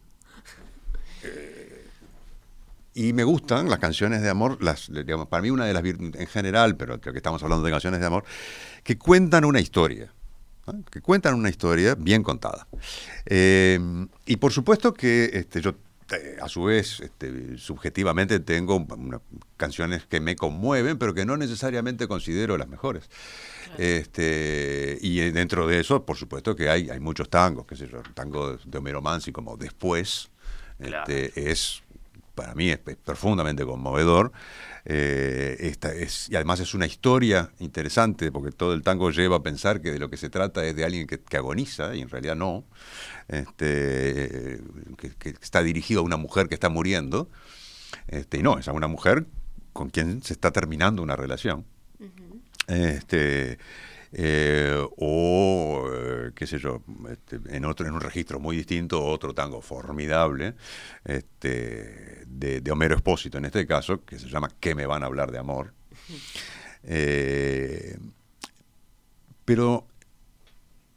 [2.94, 6.26] y me gustan las canciones de amor, las, digamos, para mí una de las en
[6.28, 8.22] general, pero creo que estamos hablando de canciones de amor,
[8.84, 10.12] que cuentan una historia.
[10.88, 12.68] que cuentan una historia bien contada.
[13.26, 13.80] Eh,
[14.24, 15.74] y por supuesto que este, yo,
[16.40, 19.20] a su vez, este, subjetivamente tengo una-
[19.56, 23.08] canciones que me conmueven, pero que no necesariamente considero las mejores.
[23.76, 27.88] Este, y eh, dentro de eso, por supuesto que hay, hay muchos tangos, qué sé
[27.88, 30.30] yo, el tango de, de Homero Mansi como Después,
[30.78, 31.04] Claro.
[31.12, 31.82] este, es,
[32.34, 34.30] para mí es, es profundamente conmovedor.
[34.90, 39.42] Eh, esta es, y además es una historia interesante, porque todo el tango lleva a
[39.42, 42.08] pensar que de lo que se trata es de alguien que, que agoniza, y en
[42.08, 42.64] realidad no,
[43.28, 44.60] este,
[44.96, 47.28] que, que está dirigido a una mujer que está muriendo,
[48.06, 49.26] este, y no, es a una mujer
[49.74, 51.66] con quien se está terminando una relación.
[52.66, 53.58] Este,
[54.12, 59.34] eh, o, eh, qué sé yo, este, en otro, en un registro muy distinto, otro
[59.34, 60.54] tango formidable,
[61.04, 65.06] este, de, de Homero Espósito en este caso, que se llama ¿Qué me van a
[65.06, 65.74] hablar de amor?
[66.84, 67.98] Eh,
[69.44, 69.86] pero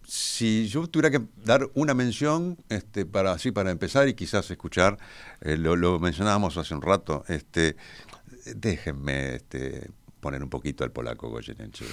[0.05, 4.97] si yo tuviera que dar una mención este, para así para empezar y quizás escuchar,
[5.39, 7.78] eh, lo, lo mencionábamos hace un rato, este,
[8.55, 9.89] déjenme este,
[10.22, 11.86] poner un poquito al polaco Goyeneche.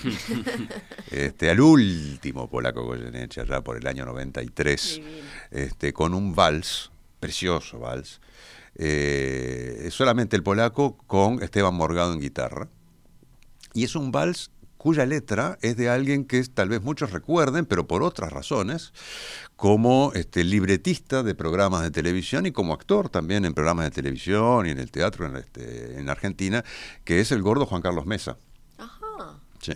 [1.11, 5.01] este, al último polaco Goyeneche, allá por el año 93,
[5.51, 8.20] este, con un vals precioso vals.
[8.76, 12.68] Eh, solamente el polaco con Esteban Morgado en guitarra.
[13.74, 17.87] Y es un vals cuya letra es de alguien que tal vez muchos recuerden, pero
[17.87, 18.93] por otras razones,
[19.57, 24.66] como este, libretista de programas de televisión y como actor también en programas de televisión
[24.66, 26.64] y en el teatro en, este, en Argentina,
[27.05, 28.39] que es el gordo Juan Carlos Mesa.
[28.79, 29.41] Ajá.
[29.61, 29.72] Sí.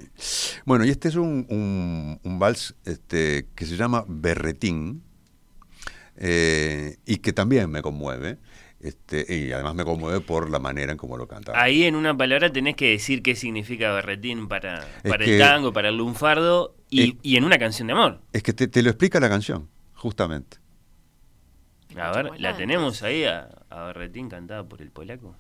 [0.64, 5.03] Bueno, y este es un, un- un vals este, que se llama Berretín
[6.16, 8.38] eh, y que también me conmueve.
[8.83, 11.53] Este, y además me conmueve por la manera en cómo lo canta.
[11.55, 15.41] Ahí en una palabra tenés que decir qué significa berretín para, Es para que- el
[15.41, 18.20] tango, para el lunfardo y, y en una canción de amor.
[18.33, 20.57] Es que te, te lo explica la canción, justamente.
[21.97, 25.37] A ver, ¿la tenemos ahí a, a berretín cantada por el polaco?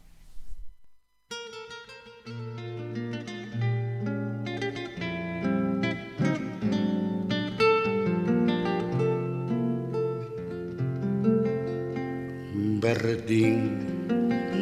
[12.82, 14.08] Berretín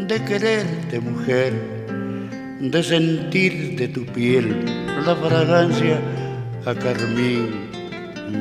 [0.07, 1.55] de quererte mujer,
[2.61, 4.47] de sentir de tu piel
[5.07, 5.99] la fragancia
[6.67, 7.71] a carmín.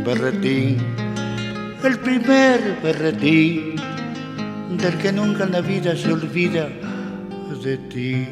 [0.03, 0.79] Berretín,
[1.81, 3.75] el primer berretín
[4.77, 6.67] del que nunca en la vida se olvida
[7.63, 8.27] de ti.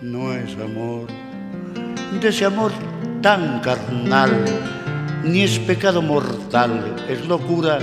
[0.00, 1.08] No es amor,
[2.22, 2.72] de ese amor
[3.20, 4.32] tan carnal,
[5.24, 7.80] ni es pecado mortal, es locura,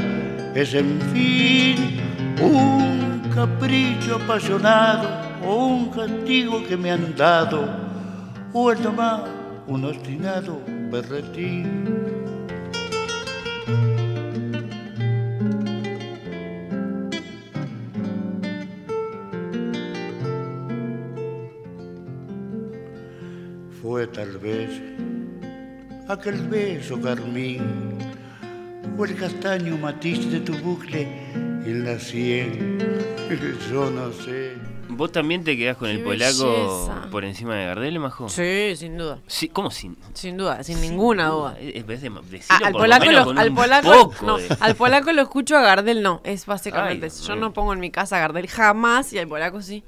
[0.55, 2.02] es en fin
[2.41, 5.07] un capricho apasionado
[5.45, 7.67] o un castigo que me han dado,
[8.53, 9.21] o es nomás
[9.67, 10.61] un obstinado
[10.91, 11.93] berretín.
[23.81, 24.81] Fue tal vez
[26.07, 27.97] aquel beso carmín
[28.97, 31.07] o el castaño matiz de tu bucle
[31.65, 32.77] en la sien.
[33.71, 34.53] Yo no sé.
[34.89, 37.09] ¿Vos también te quedás con Qué el polaco belleza.
[37.09, 38.29] por encima de Gardel, Majo?
[38.29, 39.17] Sí, sin duda.
[39.25, 39.97] Sí, ¿Cómo sin?
[40.13, 41.57] Sin duda, sin ninguna duda.
[42.49, 45.57] Ah, al polaco, lo, con al, un polaco, poco no, de- al polaco lo escucho
[45.57, 47.25] a Gardel no, es básicamente Ay, eso.
[47.25, 47.39] Yo ay.
[47.39, 49.83] no pongo en mi casa a Gardel jamás y al polaco sí.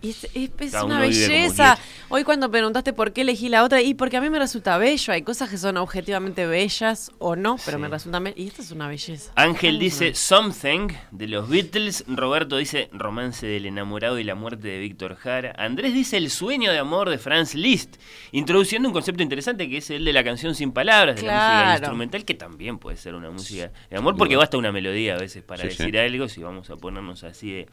[0.00, 1.76] Y es, es- es Cada una belleza.
[2.08, 5.12] Hoy cuando preguntaste por qué elegí la otra, y porque a mí me resulta bello,
[5.12, 7.82] hay cosas que son objetivamente bellas o no, pero Sí.
[7.82, 8.38] me resultan bellas.
[8.38, 9.32] Y esta es una belleza.
[9.34, 12.04] Ángel dice una- Something de los Beatles.
[12.06, 15.52] Roberto dice Romance del enamorado y la muerte de Víctor Jara.
[15.58, 17.96] Andrés dice El sueño de amor de Franz Liszt.
[18.32, 21.72] Introduciendo un concepto interesante que es el de la canción sin palabras, de la música
[21.78, 25.42] instrumental, que también puede ser una música de amor, porque basta una melodía a veces
[25.42, 25.78] para Sí, sí.
[25.78, 27.66] decir algo, si vamos a ponernos así de,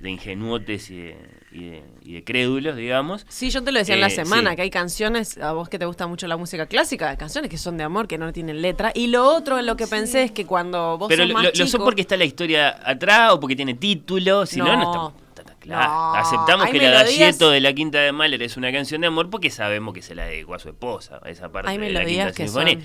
[0.00, 1.16] de ingenuotes y de,
[1.50, 3.26] y de- y de crédulos, digamos.
[3.28, 4.56] Sí, yo te lo decía en la Eh, semana, sí.
[4.56, 7.76] que hay canciones, a vos que te gusta mucho la música clásica, canciones que son
[7.76, 8.92] de amor, que no tienen letra.
[8.94, 11.48] Y lo otro, lo que pensé es que cuando vos Pero sos lo, más lo-
[11.48, 14.76] lo chico, son porque está la historia atrás o porque tiene título, si no, no,
[14.84, 15.08] No.
[15.08, 15.88] está, está tan claro.
[15.92, 19.08] No, Aceptamos que la melodías- Gallieto de la Quinta de Mahler es una canción de
[19.08, 21.90] amor porque sabemos que se la dedicó a su esposa, a esa parte Hay de
[21.90, 22.74] la melodías Quinta que Sinfonía.
[22.74, 22.84] son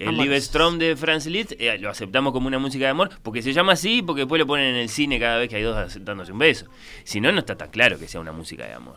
[0.00, 0.16] El.
[0.16, 3.72] Liebestrom de Franz Liszt eh, lo aceptamos como una música de amor porque se llama
[3.72, 6.38] así porque después lo ponen en el cine cada vez que hay dos aceptándose un
[6.38, 6.66] beso.
[7.04, 8.96] Si no, no está tan claro que sea una música de amor.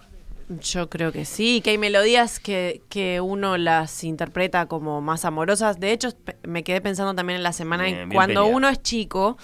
[0.61, 5.79] Yo creo que sí, que hay melodías que, que uno las interpreta como más amorosas.
[5.79, 6.09] De hecho,
[6.43, 8.57] me quedé pensando también en la semana Bien, en bien cuando peleado.
[8.57, 9.37] uno es chico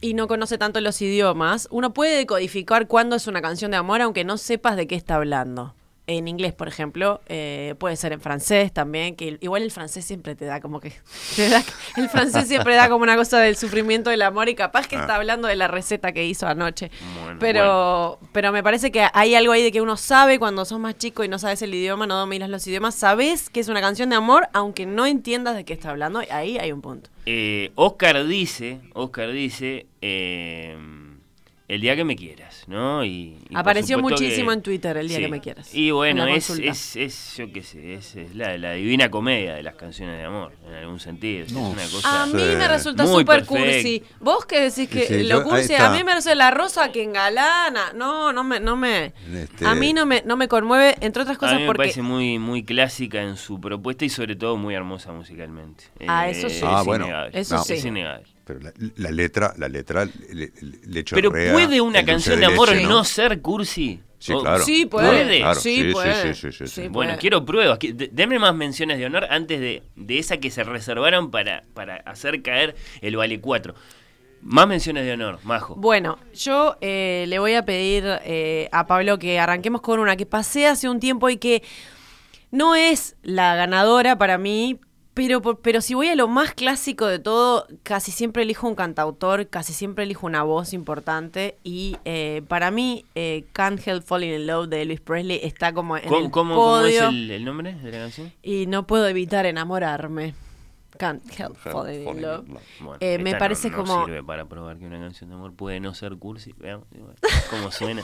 [0.00, 4.02] y no conoce tanto los idiomas, uno puede decodificar cuándo es una canción de amor
[4.02, 5.74] aunque no sepas de qué está hablando.
[6.06, 10.34] En inglés, por ejemplo, eh, puede ser en francés también, que igual el francés siempre
[10.34, 10.92] te da como que...
[11.36, 11.64] te da-
[11.96, 15.14] el francés siempre da como una cosa del sufrimiento del amor y capaz que está
[15.14, 16.90] hablando de la receta que hizo anoche.
[17.22, 20.78] Bueno, pero, pero me parece que hay algo ahí de que uno sabe cuando sos
[20.78, 23.80] más chico y no sabes el idioma, no dominas los idiomas, sabes que es una
[23.80, 26.20] canción de amor, aunque no entiendas de qué está hablando.
[26.30, 27.08] Ahí hay un punto.
[27.24, 30.76] Eh, Oscar dice, Oscar dice, eh,
[31.68, 33.04] el día que me quieras, ¿no?
[33.04, 35.22] Y, y por Apareció muchísimo que- en Twitter, el día sí.
[35.24, 35.74] que me quieras.
[35.74, 39.62] Y bueno, es, es, es, yo qué sé, es, es la, la divina comedia de
[39.62, 41.46] las canciones de amor, en algún sentido.
[41.52, 42.22] No es una cosa...
[42.22, 42.56] A mí Sí.
[42.56, 44.02] me resulta súper cursi.
[44.20, 46.90] Vos que decís que Sí, sí, lo yo- cursi, a mí me resulta la rosa
[46.92, 47.92] que engalana.
[47.94, 49.12] No, no me, no me.
[49.32, 51.78] Este- A mí no me, no me conmueve, entre otras A cosas, mí me porque.
[51.78, 55.84] parece muy, muy clásica en su propuesta y sobre todo muy hermosa musicalmente.
[56.06, 56.56] Ah, eso sí.
[56.56, 57.04] Es Ah, bueno.
[57.04, 57.38] innegable.
[57.40, 57.88] Eso Es sí.
[57.88, 58.26] innegable.
[58.44, 60.52] Pero la, la letra, la letra le,
[60.86, 64.00] le- Pero ¿puede una canción de amor leche, no, ser cursi?
[64.18, 64.64] Sí, claro.
[64.64, 65.08] Sí, puede.
[65.08, 65.38] ¿Puede?
[65.40, 66.34] Claro, Sí, sí, sí, puede.
[66.34, 66.82] sí, sí, sí, sí.
[66.82, 67.20] Sí, Bueno, puede.
[67.20, 67.78] quiero pruebas.
[68.12, 72.42] Denme más menciones de honor antes de, de esa que se reservaron para, para hacer
[72.42, 73.74] caer el Vale 4.
[74.42, 75.74] Más menciones de honor, Majo.
[75.74, 80.26] Bueno, yo eh, le voy a pedir eh, a Pablo que arranquemos con una que
[80.26, 81.62] pasé hace un tiempo y que
[82.50, 84.78] no es la ganadora para mí,
[85.14, 89.46] Pero, pero si voy a lo más clásico de todo, casi siempre elijo un cantautor,
[89.46, 91.56] casi siempre elijo una voz importante.
[91.62, 95.96] Y eh, para mí, eh, Can't Help Falling in Love de Elvis Presley está como
[95.96, 98.32] en ¿Cómo, el cómo- cómo es el nombre de la canción?
[98.42, 100.34] Y no puedo evitar enamorarme.
[100.98, 102.44] Can't Help Falling in Love.
[102.80, 105.52] Bueno, Eh, me parece no, no como- sirve para probar que una canción de amor
[105.54, 106.52] puede no ser cursi.
[106.58, 106.86] Veamos
[107.50, 108.02] cómo suena.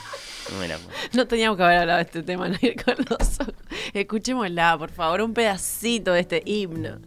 [0.51, 0.77] No me la.
[1.13, 3.53] No teníamos que haber hablado de este tema, no ir con los ojos.
[3.93, 6.99] Escuchémosla, por favor, un pedacito de este himno.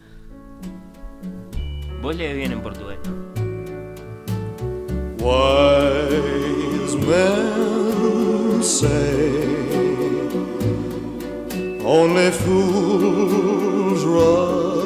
[2.01, 2.99] Vos lees bien en portugués.
[5.65, 9.41] Wise men say
[11.83, 14.84] only fools rush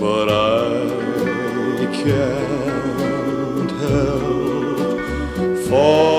[0.00, 6.09] but I can't help falling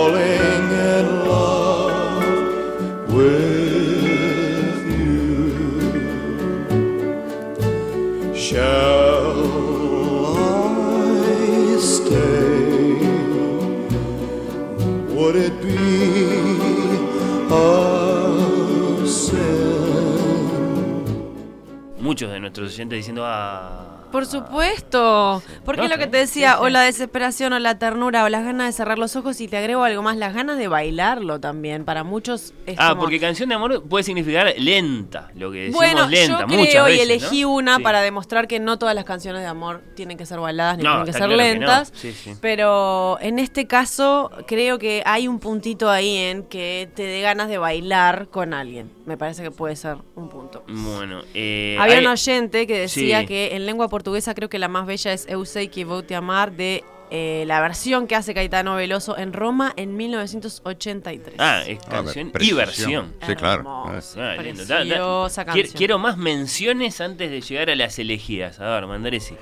[22.73, 23.97] Oyentes diciendo, ah.
[24.11, 26.63] Por supuesto, porque No, lo que te decía, sí, sí.
[26.65, 29.57] o la desesperación, o la ternura, o las ganas de cerrar los ojos, y te
[29.57, 31.85] agrego algo más, las ganas de bailarlo también.
[31.85, 35.77] Para muchos es Ah, como- porque canción de amor puede significar lenta, lo que decimos
[35.79, 37.49] Bueno, lenta, yo muchas creo y veces, elegí ¿no?
[37.53, 37.83] una Sí.
[37.83, 40.89] para demostrar que no todas las canciones de amor tienen que ser baladas ni No,
[40.91, 41.93] tienen que ser claro lentas.
[42.41, 47.47] Pero en este caso creo que hay un puntito ahí en que te dé ganas
[47.49, 48.91] de bailar con alguien.
[49.05, 50.63] Me parece que puede ser un punto.
[50.67, 54.67] Bueno, eh, Había hay- un oyente que decía que en lengua portuguesa creo que la
[54.67, 58.33] más bella es Eu sei que vou te amar de eh, la versión que hace
[58.33, 61.35] Caetano Veloso en Roma en 1983.
[61.39, 63.13] Ah, es A ver, canción y versión.
[63.27, 63.63] Sí, claro.
[63.67, 64.63] Ah, lindo.
[64.65, 65.67] Da- da- quiero, canción.
[65.75, 68.59] quiero más menciones antes de llegar a las elegidas.
[68.61, 69.35] A ver, Mandaresi,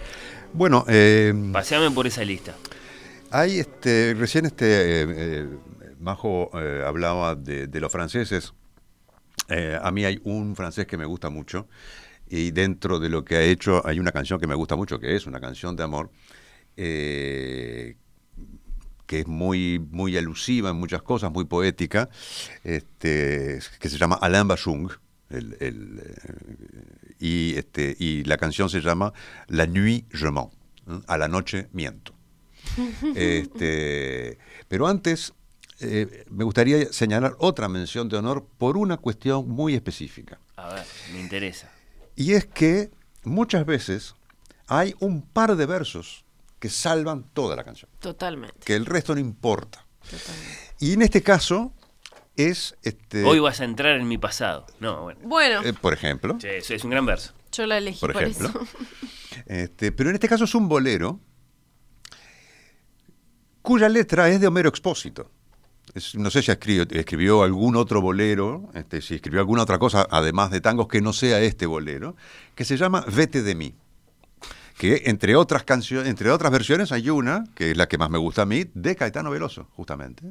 [0.53, 2.55] Bueno, eh, paseame por esa lista.
[3.29, 5.47] hay este, recién este eh, eh,
[5.99, 8.53] Majo eh, hablaba de, de los franceses.
[9.49, 11.67] Eh, a mí hay un francés que me gusta mucho
[12.29, 15.15] y dentro de lo que ha hecho hay una canción que me gusta mucho, que
[15.15, 16.11] es una canción de amor,
[16.77, 17.95] eh,
[19.05, 22.09] que es muy, muy alusiva en muchas cosas, muy poética,
[22.63, 24.91] este, que se llama Alain Bachung.
[25.31, 29.13] el- el, eh, y, este, y la canción se llama
[29.47, 30.47] La nuit je mens,
[30.87, 30.99] ¿eh?
[31.05, 32.13] a la noche miento.
[33.15, 35.33] Este, pero antes
[35.81, 40.39] eh, me gustaría señalar otra mención de honor por una cuestión muy específica.
[40.55, 41.71] A ver, me interesa.
[42.19, 42.91] Y es que
[43.23, 44.13] muchas veces
[44.67, 46.25] hay un par de versos
[46.59, 48.59] que salvan toda la canción, Totalmente.
[48.65, 49.85] que el resto no importa.
[50.03, 50.75] totalmente.
[50.81, 51.73] Y en este caso
[52.35, 54.65] es, este, Hoy vas a entrar en mi pasado.
[54.81, 55.21] No, bueno.
[55.23, 57.31] Bueno, eh, por ejemplo, Sí, eso es un gran verso.
[57.53, 58.49] yo la elegí por por, ejemplo.
[58.49, 58.67] eso.
[59.45, 61.21] Este, pero en este caso es un bolero
[63.61, 65.31] cuya letra es de Homero Expósito.
[65.93, 70.07] Es- no sé si escribió, escribió algún otro bolero, este, si escribió alguna otra cosa,
[70.09, 72.15] además de tangos, que no sea este bolero,
[72.55, 73.73] que se llama Vete de mí.
[74.77, 78.17] Que entre otras canciones, entre otras versiones hay una, que es la que más me
[78.17, 80.23] gusta a mí, de Caetano Veloso, justamente.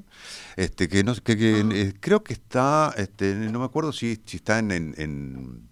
[0.56, 4.38] Este, que no, que, que, eh, creo que está, este, no me acuerdo si, si
[4.38, 5.67] está en- en- en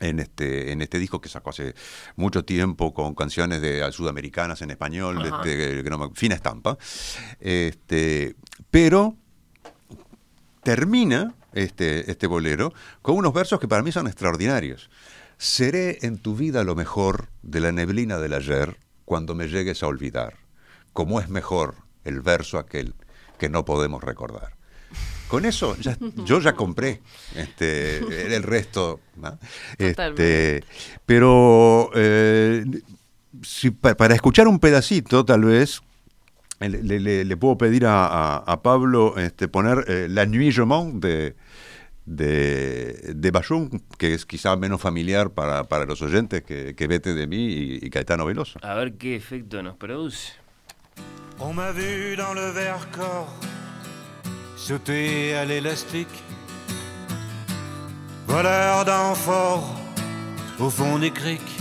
[0.00, 1.74] en este, en este disco que sacó hace
[2.16, 6.76] mucho tiempo con canciones de sudamericanas en español, que no me- fina estampa.
[7.40, 8.34] Este,
[8.70, 9.16] pero
[10.62, 12.72] termina este, este bolero
[13.02, 14.90] con unos versos que para mí son extraordinarios.
[15.36, 19.86] Seré en tu vida lo mejor de la neblina del ayer cuando me llegues a
[19.86, 20.34] olvidar,
[20.92, 22.94] como es mejor el verso aquel
[23.38, 24.53] que no podemos recordar.
[25.34, 27.00] Con eso ya- yo ya compré
[27.34, 27.98] este,
[28.36, 29.00] el resto.
[29.78, 30.62] Este,
[31.06, 32.64] pero eh,
[33.42, 35.80] si para escuchar un pedacito, tal vez,
[36.60, 40.62] le, le- le puedo pedir a, a- a Pablo este, poner eh, La Nuit Je
[41.00, 41.34] de,
[42.06, 43.32] de, de
[43.98, 47.78] que es quizá menos familiar para, para los oyentes que, que Vete de mí y,
[47.82, 48.60] y Caetano Veloso.
[48.62, 50.32] A ver qué efecto nos produce.
[51.40, 53.26] On m'a vu dans le Vercors
[54.56, 56.22] sauter à l'élastique,
[58.26, 59.74] voleur d'amphores
[60.58, 61.58] au fond des criques.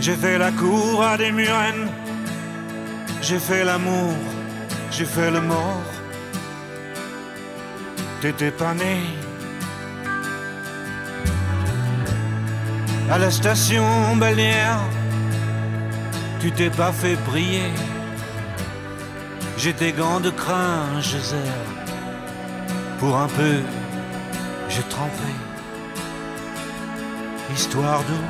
[0.00, 1.90] J'ai fait la cour à des murennes,
[3.20, 4.14] j'ai fait l'amour,
[4.90, 5.82] j'ai fait le mort.
[8.20, 8.98] T'étais pas né.
[13.10, 14.80] À la station balnéaire,
[16.40, 17.72] tu t'es pas fait briller.
[19.62, 21.66] J'ai des gants de crin, Gisèle.
[22.98, 23.56] Pour un peu,
[24.70, 25.38] je trempais.
[27.54, 28.24] Histoire d'eau.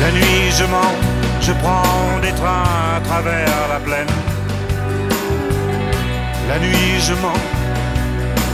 [0.00, 0.94] La nuit, je mens,
[1.40, 4.14] je prends des trains à travers la plaine.
[6.48, 7.42] La nuit, je mens,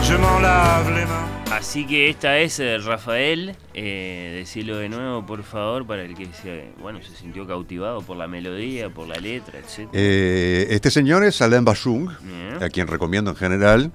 [0.03, 1.22] je m'en lave les mains.
[1.63, 6.27] Así que esta es eh, Rafael, eh, decirlo de nuevo por favor para el que
[6.27, 9.89] se, bueno, se sintió cautivado por la melodía, por la letra, etc.
[9.93, 12.11] Eh, este señor es Alain Bachung,
[12.61, 13.93] a quien recomiendo en general.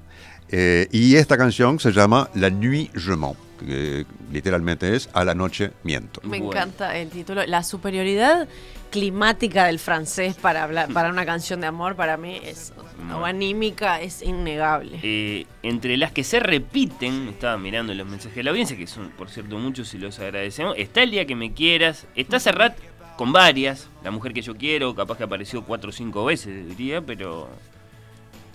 [0.50, 3.36] eh, y esta canción se llama La Nuit Je mens,
[3.66, 6.22] que literalmente es A la noche miento.
[6.24, 6.48] Me Bueno.
[6.52, 7.46] encanta el título.
[7.46, 8.48] La superioridad
[8.92, 12.74] climática del francés para hablar, para una canción de amor, para mí es
[13.14, 15.00] o anímica, es innegable.
[15.04, 19.10] Eh, entre las que se repiten, estaba mirando los mensajes de la audiencia, que son,
[19.12, 20.76] por cierto, muchos y los agradecemos.
[20.78, 22.78] Está el día que me quieras, está Serrat
[23.18, 27.02] con varias, la mujer que yo quiero, capaz que apareció cuatro o cinco veces, diría,
[27.02, 27.50] pero.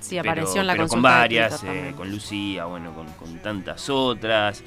[0.01, 3.89] Sí, pero- apareció en la pero con varias, eh, con Lucía, bueno, con, con tantas
[3.91, 4.63] otras.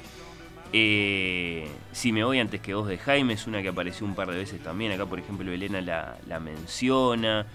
[0.72, 4.30] Eh, si me voy antes que vos de Jaime, es una que apareció un par
[4.30, 4.92] de veces también.
[4.92, 7.46] Acá, por ejemplo, Elena la, la menciona.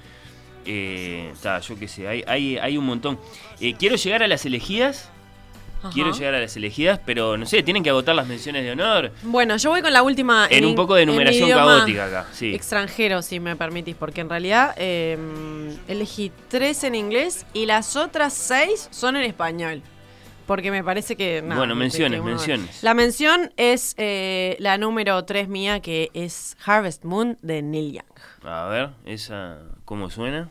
[0.66, 3.20] Eh, ta, yo qué sé, hay, hay, hay un montón.
[3.60, 5.10] Eh, quiero llegar a las elegidas.
[5.80, 5.90] Ajá.
[5.92, 9.12] Quiero llegar a las elegidas, pero no sé, tienen que agotar las menciones de honor.
[9.24, 10.48] Bueno, yo voy con la última.
[10.48, 12.54] En un poco de numeración caótica acá, sí.
[12.54, 15.18] Extranjero, si me permitís, porque en realidad eh,
[15.88, 19.82] elegí tres en inglés y las otras seis son en español.
[20.52, 21.42] Porque me parece que.
[21.42, 22.84] nada, Bueno, menciones, que menciones.
[22.84, 28.44] La mención es eh, la número tres mía, que es Harvest Moon de Neil Young.
[28.44, 30.50] A ver, esa, ¿cómo suena?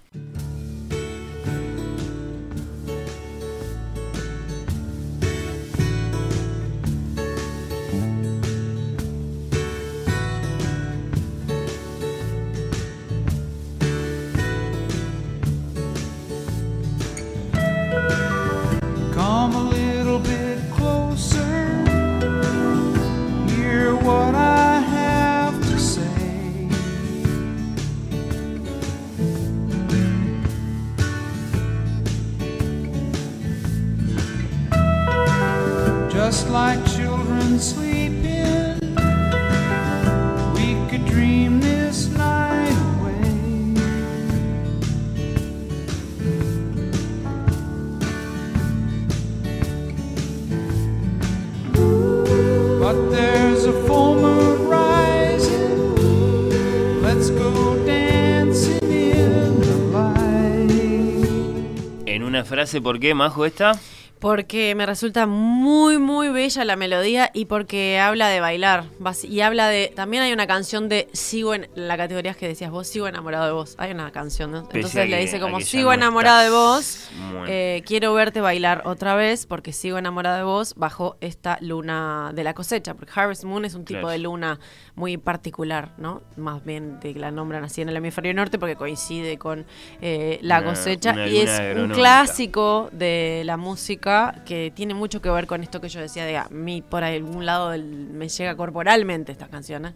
[62.70, 63.72] Frase, ¿por qué, Majo, esta?
[64.20, 68.84] Porque me resulta muy, muy bella la melodía y porque habla de bailar.
[69.24, 69.90] Y habla de.
[69.96, 73.52] También hay una canción de Sigo en la categoría que decías vos, Sigo enamorado de
[73.52, 73.76] vos.
[73.78, 74.68] Hay una canción, ¿no?
[74.72, 77.08] Entonces le dice como Sigo no enamorada de vos.
[77.48, 82.44] Eh, quiero verte bailar otra vez porque sigo enamorada de vos bajo esta luna de
[82.44, 82.92] la cosecha.
[82.92, 84.08] Porque Harvest Moon es un tipo Claro.
[84.10, 84.60] de luna
[84.96, 86.20] muy particular, ¿no?
[86.36, 89.64] Más bien de que la nombran así en el hemisferio norte porque coincide con
[90.02, 91.12] eh, la Una- cosecha.
[91.12, 94.09] una y es un clásico de la música
[94.44, 97.46] que tiene mucho que ver con esto que yo decía de a mí por algún
[97.46, 99.94] lado me llega corporalmente estas canciones.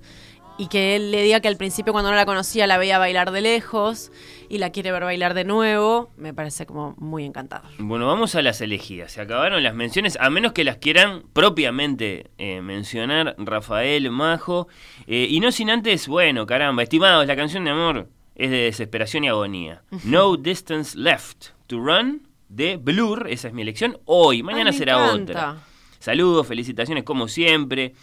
[0.57, 3.33] Y que él le diga que al principio cuando no la conocía la veía bailar
[3.33, 4.13] de lejos
[4.49, 7.69] y la quiere ver bailar de nuevo, me parece como muy encantador.
[7.79, 9.11] Bueno, vamos a las elegidas.
[9.11, 14.69] Se acabaron las menciones, a menos que las quieran propiamente eh, mencionar Rafael, Majo.
[15.09, 19.25] eh, y no sin antes, bueno, caramba, estimados, la canción de amor es de desesperación
[19.25, 19.83] y agonía.
[20.05, 23.99] No Distance Left to Run de Blur, esa es mi elección.
[24.05, 25.33] Hoy, mañana será encanta.
[25.33, 25.57] otra.
[25.99, 27.95] Saludos, felicitaciones como siempre.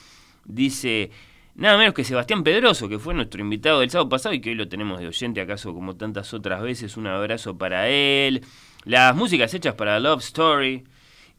[0.45, 1.11] Dice
[1.55, 4.55] nada menos que Sebastián Pedroso, que fue nuestro invitado del sábado pasado y que hoy
[4.55, 6.97] lo tenemos de oyente, acaso como tantas otras veces.
[6.97, 8.43] Un abrazo para él.
[8.83, 10.83] Las músicas hechas para Love Story.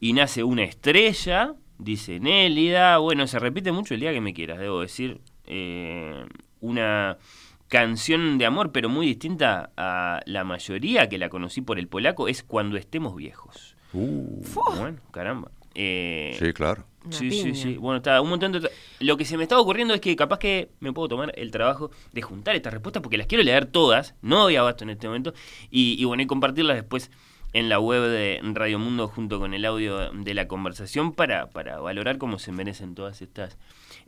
[0.00, 2.98] Y nace una estrella, dice Nélida.
[2.98, 5.20] Bueno, se repite mucho el día que me quieras, debo decir.
[5.46, 6.24] Eh,
[6.60, 7.18] una
[7.72, 12.28] canción de amor, pero muy distinta a la mayoría que la conocí por el polaco,
[12.28, 13.76] es Cuando estemos viejos.
[13.94, 14.42] Uh,
[14.76, 15.50] Bueno, caramba.
[15.74, 16.84] Eh, sí, claro.
[17.02, 17.54] Una Sí, sí, piña.
[17.54, 17.76] sí.
[17.78, 18.70] Bueno, está un montón de...
[19.00, 21.90] Lo que se me estaba ocurriendo es que capaz que me puedo tomar el trabajo
[22.12, 25.32] de juntar estas respuestas porque las quiero leer todas, no doy abasto en este momento,
[25.70, 27.10] y, y bueno, y compartirlas después
[27.54, 31.80] en la web de Radio Mundo junto con el audio de la conversación para, para
[31.80, 33.56] valorar cómo se merecen todas estas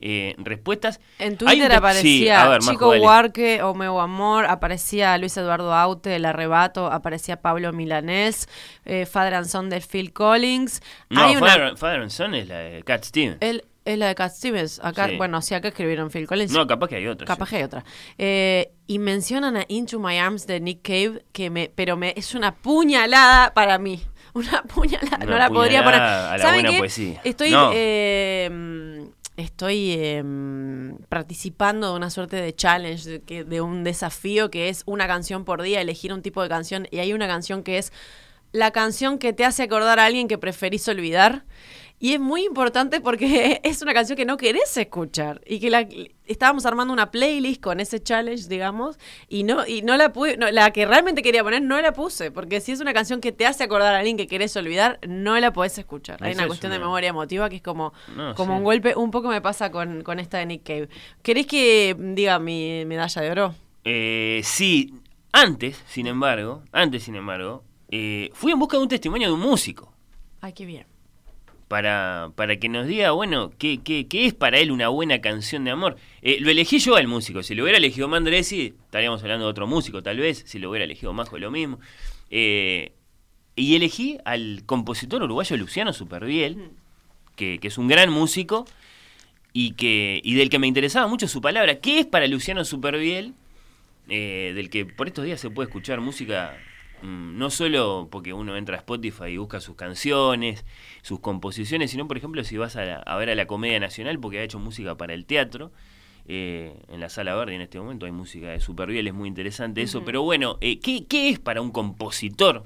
[0.01, 1.01] eh, respuestas.
[1.19, 2.91] En Twitter un sí, aparecía a ver, Chico.
[2.91, 8.49] Huarque o Meu Amor, aparecía Luis Eduardo Aute, El Arrebato, aparecía Pablo Milanés,
[8.85, 10.83] eh, Father and Son de Phil Collins.
[11.11, 13.39] No, Hay una- Father, Father and Son es la de Cat Stevens.
[13.41, 14.81] el- Es la de Cat Stevens.
[14.83, 15.17] Acá, Sí.
[15.19, 16.51] bueno, sí, acá escribieron Phil Collins.
[16.53, 17.27] No, capaz que hay otra.
[17.27, 17.51] Capaz sí.
[17.51, 17.85] que hay otra.
[18.17, 22.35] Eh, y mencionan a Into My Arms de Nick Cave, que me, pero me es
[22.35, 24.01] una puñalada para mí.
[24.33, 25.19] Una puñalada.
[25.19, 26.01] Una no la podría poner.
[26.01, 26.79] a la ¿Saben buena qué?
[26.79, 27.21] poesía.
[27.25, 27.71] Estoy, No.
[27.75, 29.07] eh,
[29.37, 34.83] estoy mm, participando de una suerte de challenge, de, que- de un desafío que es
[34.87, 36.87] una canción por día, elegir un tipo de canción.
[36.91, 37.93] Y hay una canción que es
[38.53, 41.45] la canción que te hace acordar a alguien que preferís olvidar.
[42.01, 45.41] Y es muy importante porque es una canción que no querés escuchar.
[45.47, 45.87] Y que la,
[46.27, 50.51] estábamos armando una playlist con ese challenge, digamos, y no, y no la pude, no,
[50.51, 52.31] la que realmente quería poner no la puse.
[52.31, 55.39] Porque si es una canción que te hace acordar a alguien que querés olvidar, no
[55.39, 56.23] la podés escuchar.
[56.23, 58.59] Hay una es cuestión de memoria emotiva que es como, No, como sí.
[58.59, 58.95] un golpe.
[58.97, 60.89] Un poco me pasa con, con esta de Nick Cave.
[61.23, 63.55] ¿Querés que diga mi medalla de oro?
[63.85, 64.95] Eh, sí,
[65.33, 69.41] antes, sin embargo, antes, sin embargo, eh, fui en busca de un testimonio de un
[69.41, 69.93] músico.
[70.41, 70.87] Ay, qué bien.
[71.69, 75.65] Para, para que nos diga, bueno, ¿qué, qué, qué es para él una buena canción
[75.65, 75.97] de amor?
[76.23, 77.43] Eh, lo elegí yo al músico.
[77.43, 80.45] Si lo hubiera elegido Mandresi, estaríamos hablando de otro músico, tal vez.
[80.47, 81.81] Si lo hubiera elegido Majo, lo mismo.
[82.31, 82.93] Eh,
[83.57, 86.71] y elegí al compositor uruguayo Luciano Superviel,
[87.37, 88.67] que, que es un gran músico
[89.53, 91.77] y, que, y del que me interesaba mucho su palabra.
[91.77, 93.35] ¿Qué es para Luciano Superviel?
[94.09, 96.74] Eh, del que por estos días se puede escuchar música mm,
[97.05, 100.65] no solo porque uno entra a Spotify y busca sus canciones,
[101.03, 104.19] sus composiciones, sino por ejemplo si vas a, la- a ver a la Comedia Nacional
[104.19, 105.71] porque ha hecho música para el teatro.
[106.27, 109.83] eh, en la sala verde en este momento hay música de Superviel, es muy interesante
[109.83, 110.05] eso.
[110.07, 112.65] Pero bueno, eh, ¿qué, ¿qué es para un compositor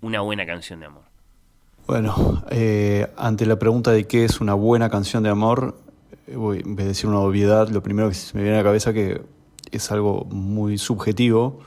[0.00, 1.02] una buena canción de amor?
[1.86, 5.76] Bueno, eh, ante la pregunta de qué es una buena canción de amor,
[6.26, 8.60] eh, voy, en vez de decir una obviedad, lo primero que se me viene a
[8.60, 9.20] la cabeza que
[9.72, 11.60] es algo muy subjetivo,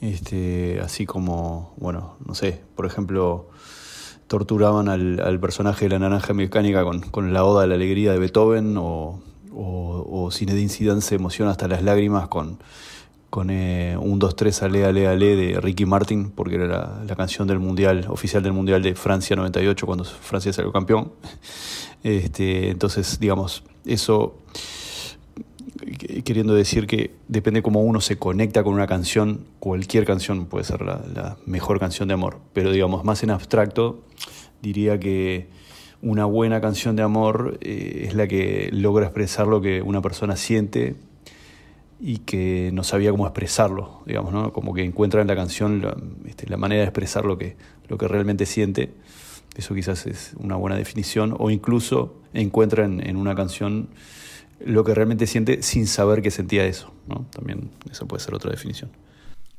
[0.00, 3.48] este, así como, bueno, no sé, por ejemplo,
[4.26, 8.12] torturaban al, al personaje de la naranja mecánica con, con la Oda de la Alegría
[8.12, 9.20] de Beethoven, o,
[9.54, 12.58] o, o Zinedine Zidane se emociona hasta las lágrimas con,
[13.30, 17.48] con eh, un 2-3 Ale Ale Ale de Ricky Martin, porque era la, la canción
[17.48, 21.12] del mundial, oficial del mundial de Francia 98, cuando Francia salió campeón.
[22.04, 24.36] Este, entonces, digamos, eso
[26.24, 30.82] queriendo decir que depende cómo uno se conecta con una canción, cualquier canción puede ser
[30.82, 34.02] la, mejor canción de amor, pero digamos, más en abstracto,
[34.62, 35.48] diría que
[36.02, 40.36] una buena canción de amor eh, es la que logra expresar lo que una persona
[40.36, 40.96] siente
[42.00, 44.52] y que no sabía cómo expresarlo, digamos, ¿no?
[44.52, 45.96] Como que encuentra en la canción la,
[46.26, 47.56] este, manera de expresar lo que,
[47.88, 48.92] lo que realmente siente.
[49.56, 51.34] Eso quizás es una buena definición.
[51.38, 53.88] O incluso encuentra en, en una canción
[54.60, 57.26] lo que realmente siente sin saber que sentía eso, ¿no?
[57.30, 58.90] También esa puede ser otra definición.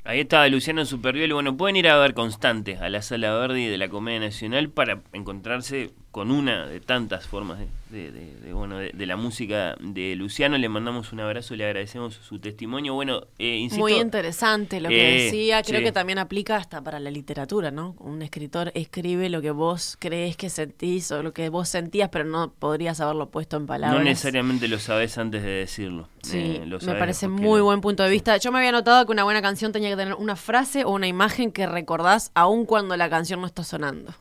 [0.04, 1.34] Ahí estaba Luciano Superviel.
[1.34, 5.02] Bueno, pueden ir a ver Constante a la Sala Verde de la Comedia Nacional para
[5.14, 10.16] encontrarse con una de tantas formas de, de- de- de, bueno, de, la música de
[10.16, 10.57] Luciano.
[10.57, 12.93] Le mandamos un abrazo, le agradecemos su testimonio.
[12.93, 15.61] Bueno, eh, insisto, Muy interesante lo que Eh, decía.
[15.61, 15.84] Creo sí.
[15.84, 17.97] que también aplica hasta para la literatura, ¿no?
[17.99, 22.24] Un escritor escribe lo que vos crees que sentís o lo que vos sentías, pero
[22.24, 23.99] no podrías haberlo puesto en palabras.
[23.99, 26.07] no necesariamente lo sabes antes de decirlo.
[26.24, 28.38] Sí, Eh, lo me sabés parece muy buen punto de vista.
[28.38, 31.07] Yo me había notado que una buena canción tenía que tener una frase o una
[31.07, 34.13] imagen que recordás aun cuando la canción no está sonando.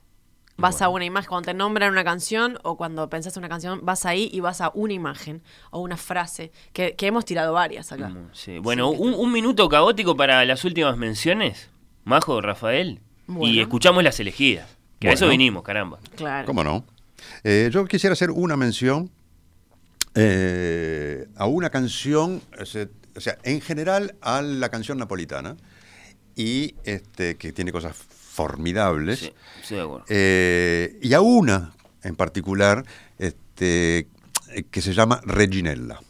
[0.57, 3.81] Vas a una imagen, cuando te nombran una canción o cuando pensás en una canción,
[3.83, 7.91] vas ahí y vas a una imagen o una frase, que, que hemos tirado varias
[7.91, 8.09] acá.
[8.09, 8.59] Mm, sí.
[8.61, 11.71] Bueno, un, un minuto caótico para las últimas menciones.
[12.05, 13.01] Majo, Rafael.
[13.41, 14.69] Y escuchamos las elegidas.
[15.01, 15.99] Que a eso vinimos, caramba.
[16.15, 16.47] Claro.
[16.47, 16.85] ¿Cómo no?
[17.43, 19.11] Eh, yo quisiera hacer una mención
[20.15, 22.87] eh, a una canción, o sea,
[23.17, 25.57] o sea, en general a la canción napolitana,
[26.37, 27.97] y este, que tiene cosas
[28.35, 29.31] formidables,
[29.63, 30.05] Sí, de acuerdo.
[30.09, 31.73] eh, y a una
[32.03, 32.85] en particular
[33.19, 34.09] este,
[34.71, 36.01] que se llama Reginella.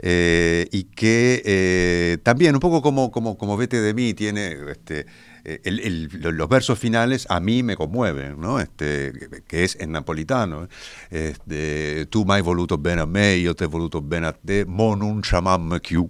[0.00, 5.06] Eh, y que eh, también, un poco como, como, como Vete de mí, tiene este,
[5.44, 8.58] el- el- lo- los versos finales a mí me conmueven, ¿no?
[8.60, 9.12] Este,
[9.46, 10.68] que es en napolitano.
[11.10, 14.96] Este, tu mai voluto bene a me, io te he voluto bene a te, mo
[14.96, 16.08] non chiamam più,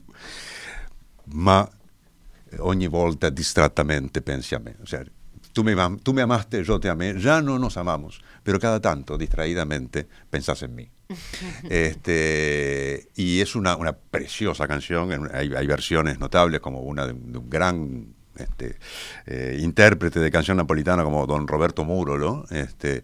[1.34, 1.68] ma
[2.60, 4.76] ogni volta distrattamente pensi a me.
[4.82, 5.04] O sea,
[5.52, 8.80] tú me, am- tú me amaste, yo te amé, ya no nos amamos, pero cada
[8.80, 10.88] tanto, distraídamente, pensás en mí.
[11.70, 17.32] Este, y es una, una preciosa canción, hay, hay versiones notables, como una de, un
[17.32, 18.76] de un gran este,
[19.26, 23.02] eh, intérprete de canción napolitana como don Roberto Murolo, este,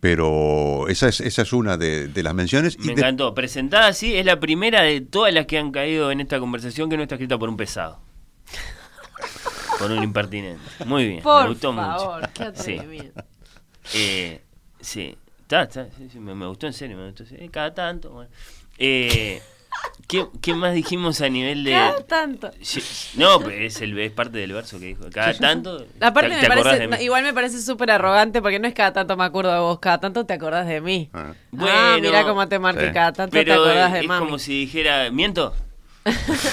[0.00, 2.78] pero esa es, esa es una de, de las menciones.
[2.78, 3.34] Me encantó.
[3.34, 6.96] Presentada así, es la primera de todas las que han caído en esta conversación que
[6.96, 8.00] no está escrita por un pesado.
[9.78, 10.62] Por un impertinente.
[10.86, 11.22] Muy bien.
[11.22, 12.32] Por me gustó favor, mucho.
[12.34, 13.10] qué Sí.
[13.94, 14.40] Eh,
[14.80, 15.16] sí.
[15.42, 17.24] Está, está, sí, sí, me, me gustó en serio, me gustó.
[17.26, 18.30] sí, cada tanto, bueno.
[18.78, 19.42] Eh,
[20.08, 21.72] ¿qué, qué más dijimos a nivel de...?
[21.72, 22.50] Cada tanto.
[23.16, 25.04] No, pero es, el, es parte del verso que dijo.
[25.12, 25.86] Cada tanto...
[26.00, 26.96] Aparte te- me te parece, mí.
[26.96, 29.78] no, igual me parece súper arrogante porque no es cada tanto me acuerdo de vos,
[29.80, 31.10] cada tanto te acordás de mí.
[31.12, 31.34] Ah.
[31.60, 32.92] ah, mira cómo te marqué, Sí.
[32.94, 34.24] cada tanto te acordás eh, de es mami.
[34.24, 35.54] como si dijera, ¿miento?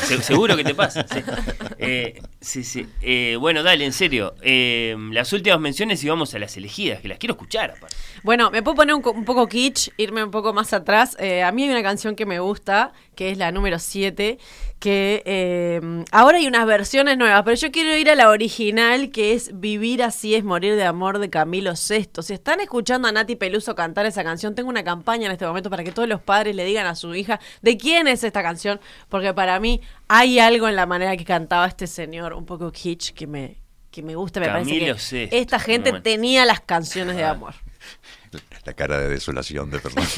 [0.07, 1.05] Se- seguro que te pasa.
[1.07, 1.23] Sí,
[1.77, 2.63] Eh, sí.
[2.63, 2.87] sí.
[3.01, 4.35] Eh, bueno, dale, en serio.
[4.41, 7.75] Eh, las últimas menciones y vamos a las elegidas, que las quiero escuchar.
[8.23, 11.15] Bueno, me puedo poner un poco kitsch, irme un poco más atrás.
[11.19, 14.37] Eh, a mí hay una canción que me gusta, que es la número 7,
[14.81, 15.79] que eh,
[16.11, 20.01] ahora hay unas versiones nuevas, pero yo quiero ir a la original, que es Vivir
[20.01, 22.23] así es morir de amor de Camilo VI.
[22.23, 25.69] Si están escuchando a Nati Peluso cantar esa canción, tengo una campaña en este momento
[25.69, 28.79] para que todos los padres le digan a su hija de quién es esta canción,
[29.07, 33.11] porque para mí hay algo en la manera que cantaba este señor, un poco kitsch,
[33.13, 34.39] que me, que me gusta.
[34.39, 36.03] Me Camilo parece que esta gente bueno.
[36.03, 37.31] tenía las canciones de Ah.
[37.31, 37.53] amor.
[38.65, 40.09] La cara de desolación de Fernando.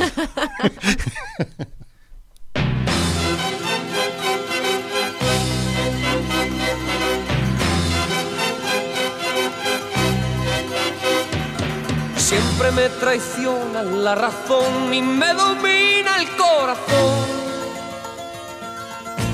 [12.17, 17.22] Siempre me traiciona la razón y me domina el corazón.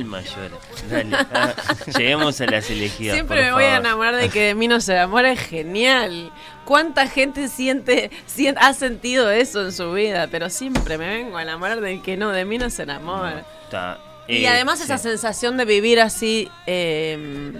[0.00, 0.56] Alma llora.
[0.90, 1.16] Dale.
[1.34, 1.54] ah,
[1.98, 3.14] lleguemos a las elegidas.
[3.14, 6.32] Siempre por me voy a enamorar de que de mí no se enamora, es genial.
[6.64, 10.28] ¿Cuánta gente siente, sien- ha sentido eso en su vida?
[10.30, 13.44] Pero siempre me vengo a enamorar del que no, de mí no se enamora.
[13.64, 13.98] Está,
[14.28, 14.84] y eh, además sí.
[14.84, 17.52] esa sensación de vivir así eh,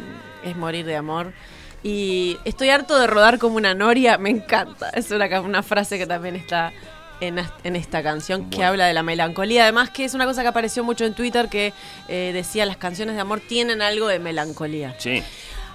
[0.45, 1.32] es morir de amor.
[1.82, 4.91] Y estoy harto de rodar como una noria, me encanta.
[4.91, 6.72] Es una frase que también está
[7.21, 9.64] en, esta canción que habla de la melancolía.
[9.64, 11.73] Además que es una cosa que apareció mucho en Twitter que
[12.09, 14.95] eh, decía las canciones de amor tienen algo de melancolía.
[14.99, 15.23] Sí.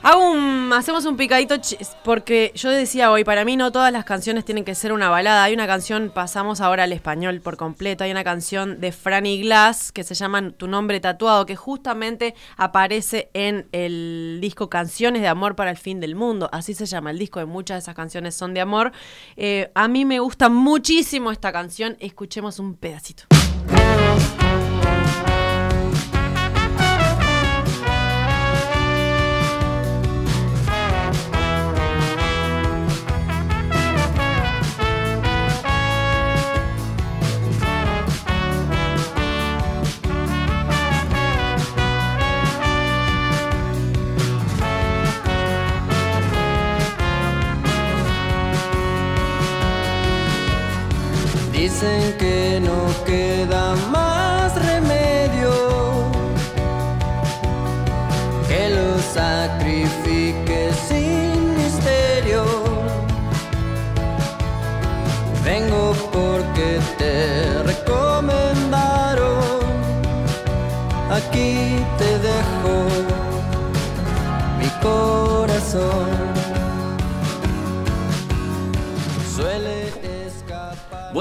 [0.06, 0.36] Hago
[0.76, 1.56] hacemos un picadito
[2.04, 5.44] porque yo decía hoy, para mí no todas las canciones tienen que ser una balada.
[5.44, 9.92] Hay una canción, pasamos ahora al español por completo, hay una canción de Franny Glass
[9.92, 15.56] que se llama Tu nombre tatuado, que justamente aparece en el disco Canciones de Amor
[15.56, 16.52] para el Fin del Mundo.
[16.52, 18.92] Así se llama el disco, y muchas de esas canciones son de amor.
[19.38, 23.24] Eh, a mí me gusta muchísimo esta canción, escuchemos un pedacito.
[52.18, 52.85] Que no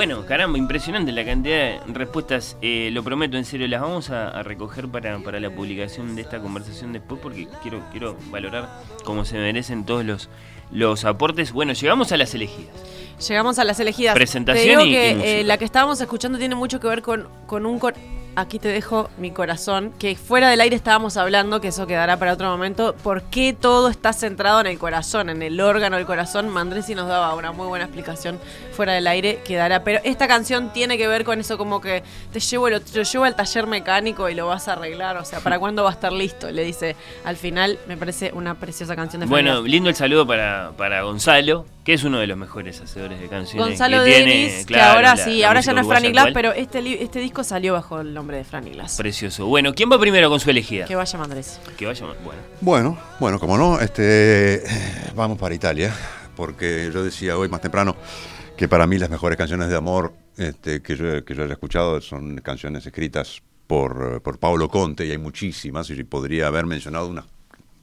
[0.07, 2.59] Bueno, caramba, impresionante la cantidad de respuestas.
[2.61, 6.21] Eh, lo prometo, en serio, las vamos a, a recoger para, para la publicación de
[6.21, 8.69] esta conversación después porque quiero, quiero valorar
[9.03, 10.29] como se merecen todos los,
[10.71, 11.53] los aportes.
[11.53, 12.75] Bueno, llegamos a las elegidas.
[13.27, 14.15] Llegamos a las elegidas.
[14.15, 17.01] Presentación te digo y- que y eh, la que estábamos escuchando tiene mucho que ver
[17.01, 17.79] con, con un...
[17.79, 17.95] cor-
[18.37, 22.33] Aquí te dejo mi corazón, que fuera del aire estábamos hablando, que eso quedará para
[22.33, 26.49] otro momento, por qué todo está centrado en el corazón, en el órgano del corazón.
[26.49, 28.41] Mandresi nos daba una muy buena explicación
[28.73, 29.85] fuera del aire, quedará.
[29.85, 33.25] Pero esta canción tiene que ver con eso como que te llevo, lo, te llevo
[33.25, 36.13] al taller mecánico y lo vas a arreglar, o sea, ¿para cuándo va a estar
[36.13, 36.51] listo?
[36.51, 40.73] Le dice, al final me parece una preciosa canción de Bueno, lindo el saludo para,
[40.77, 43.65] para Gonzalo, que es uno de los mejores hacedores de canciones.
[43.69, 46.11] Gonzalo que tiene, Denis, que claro, ahora la- sí, la ahora ya no es Franny
[46.13, 48.97] Glass, pero este, este disco salió bajo el nombre de Franny Glass.
[48.97, 49.47] Precioso.
[49.47, 50.87] Bueno, ¿quién va primero con su elegida?
[50.87, 51.61] Que vaya Mandrés.
[51.77, 52.41] Que vaya, bueno.
[52.61, 54.63] Bueno, bueno, como no, este,
[55.15, 55.95] vamos para Italia,
[56.37, 57.97] porque yo decía hoy más temprano
[58.57, 62.01] que para mí las mejores canciones de amor este, que, yo, que yo haya escuchado
[62.01, 67.25] son canciones escritas por, por Paolo Conte, y hay muchísimas, y podría haber mencionado unas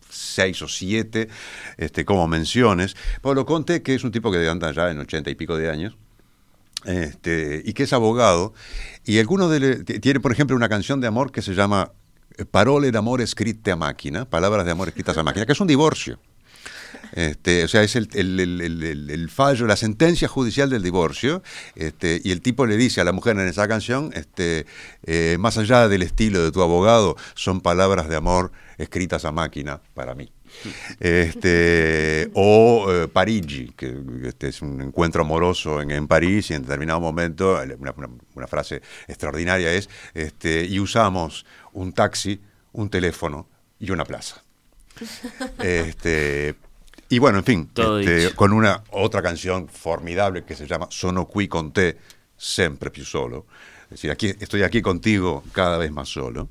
[0.10, 1.30] seis o siete
[1.78, 2.96] este, como menciones.
[3.22, 5.98] Paolo Conte, que es un tipo que anda ya en ochenta y pico de años,
[6.86, 8.54] este, y que es abogado.
[9.06, 11.92] Y alguno tiene, por ejemplo, una canción de amor que se llama
[12.38, 15.68] eh, Parole d'amore scritte a máquina, palabras de amor escritas a máquina, que es un
[15.68, 16.20] divorcio.
[17.14, 21.44] Este, o sea, es el, fallo, la sentencia judicial del divorcio.
[21.76, 25.88] Este, y el tipo le dice a la mujer en esa canción, eh, más allá
[25.88, 30.32] del estilo de tu abogado, son palabras de amor escritas a máquina para mí.
[31.00, 33.94] Este, o eh, Parigi, que
[34.26, 38.48] este, es un encuentro amoroso en, en París y en determinado momento, una, una- una
[38.48, 42.40] frase extraordinaria es, este, y usamos un taxi,
[42.74, 43.48] un teléfono
[43.80, 44.44] y una plaza.
[45.60, 46.56] Este,
[47.10, 51.48] y bueno, en fin, este, con una otra canción formidable que se llama Sono qui
[51.48, 51.98] con te,
[52.38, 53.46] sempre più solo.
[53.86, 56.50] Es decir, aquí, estoy aquí contigo cada vez más solo.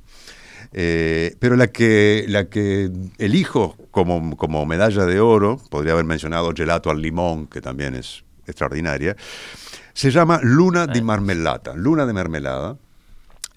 [0.72, 6.52] Eh, pero la que, la que elijo como, como medalla de oro, podría haber mencionado
[6.54, 9.16] Gelato al limón, que también es extraordinaria,
[9.92, 12.78] se llama Luna di Marmellata, Luna de Mermelada,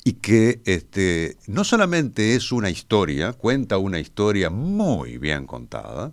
[0.03, 6.11] y que este, no solamente es una historia, cuenta una historia muy bien contada,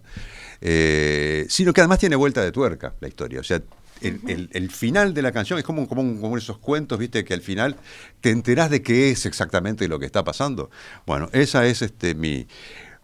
[0.61, 3.41] eh, sino que además tiene vuelta de tuerca la historia.
[3.41, 3.61] O sea,
[4.01, 7.25] el, el- el final de la canción es como, como, un- como esos cuentos, viste,
[7.25, 7.77] que al final
[8.21, 10.71] te enterás de qué es exactamente lo que está pasando.
[11.07, 12.47] Bueno, esa es este, mi,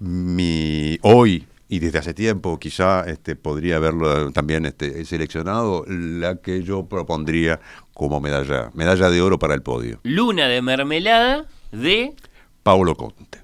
[0.01, 6.63] mi hoy y desde hace tiempo quizá este, podría haberlo también este, seleccionado la que
[6.63, 7.59] yo propondría
[7.93, 9.99] como medalla, medalla de oro para el podio.
[10.05, 12.15] Luna de mermelada de
[12.63, 13.41] Paolo Conte.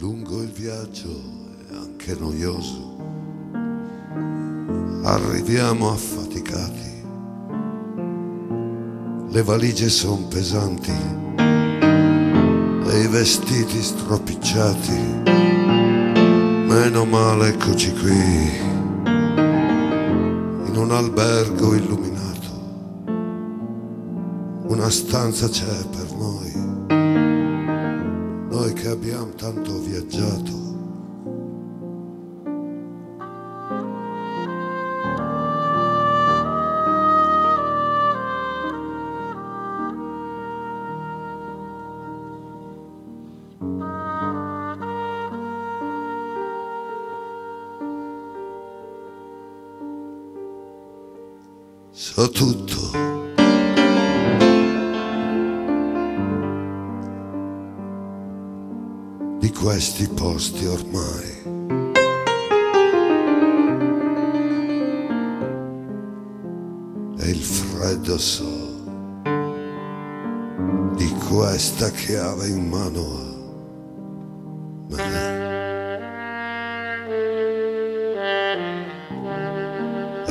[0.00, 1.10] Lungo il viaggio
[1.70, 2.96] è anche noioso.
[5.08, 7.02] Arriviamo affaticati.
[9.30, 10.92] Le valigie sono pesanti
[12.84, 15.22] e i vestiti stropicciati.
[16.66, 18.50] Meno male eccoci qui,
[20.66, 22.50] in un albergo illuminato.
[24.66, 26.52] Una stanza c'è per noi,
[28.50, 30.67] noi che abbiamo tanto viaggiato.
[52.00, 52.92] So tutto.
[59.40, 61.42] Di questi posti ormai.
[67.18, 68.46] E il freddo so
[70.94, 73.27] di questa chiave in mano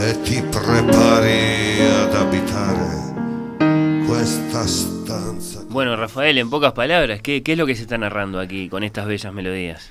[0.10, 5.64] E ti prepari ad abitare questa stanza.
[5.68, 8.84] Bueno, Rafael, en pocas palabras, ¿qué, qué es lo que se está narrando aquí con
[8.84, 9.90] estas bellas melodías?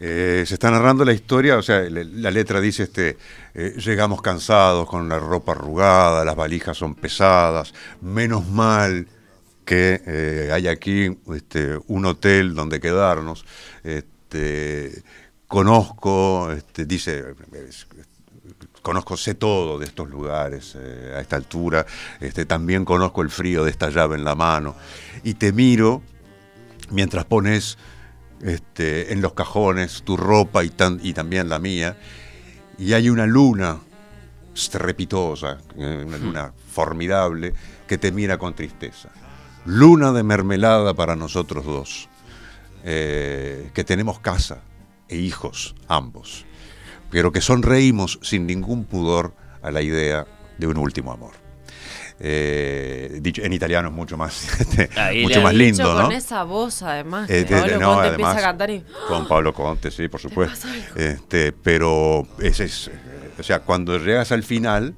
[0.00, 3.16] Eh, se está narrando la historia, o sea, le- la letra dice, este,
[3.54, 9.06] eh, llegamos cansados con la ropa arrugada, las valijas son pesadas, menos mal
[9.64, 13.44] que eh, hay aquí este, un hotel donde quedarnos.
[13.84, 15.02] Este,
[15.46, 17.22] conozco, este, dice,
[17.68, 17.86] es-
[18.82, 21.86] conozco, sé todo de estos lugares eh, a esta altura,
[22.20, 24.74] este, también conozco el frío de esta llave en la mano,
[25.22, 26.02] y te miro
[26.90, 27.78] mientras pones
[28.42, 31.96] este, en los cajones tu ropa y, tan- y también la mía,
[32.76, 33.78] y hay una luna
[34.54, 37.54] estrepitosa, eh, una luna formidable,
[37.86, 39.10] que te mira con tristeza.
[39.64, 42.08] Luna de mermelada para nosotros dos,
[42.84, 44.60] eh, que tenemos casa
[45.08, 46.44] e hijos ambos,
[47.12, 50.26] pero que sonreímos sin ningún pudor a la idea
[50.58, 51.32] de un último amor.
[52.24, 54.88] Eh, dicho en italiano es mucho más, este,
[55.22, 56.04] mucho más lindo, ¿no?
[56.04, 57.28] con esa voz, además.
[57.28, 58.84] Eh, que de- Pablo de- no, Conte empieza a además, cantar y...
[59.08, 60.68] Con Pablo Conte, sí, por supuesto.
[60.96, 62.90] Este, pero ese es,
[63.38, 64.94] o sea, cuando llegas al final,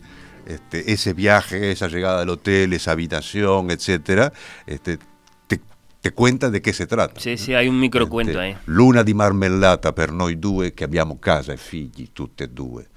[0.46, 4.32] este, ese viaje, esa llegada al hotel, esa habitación, etcétera,
[4.66, 4.98] este,
[6.04, 7.18] te, cuenta de qué se trata.
[7.18, 8.56] Sí, sí, hay un microcuento ahí.
[8.66, 12.88] Luna di marmellata per noi due che abbiamo casa e figli, tutte e due.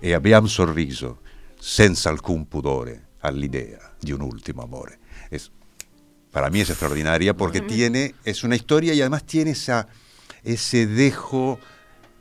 [0.00, 1.20] E abbiamo sorriso
[1.58, 4.98] senza alcun pudore all'idea di un ultimo amore.
[5.30, 5.50] Es,
[6.30, 9.88] para mí es extraordinaria porque tiene, es una historia y además tiene esa,
[10.42, 11.58] ese dejo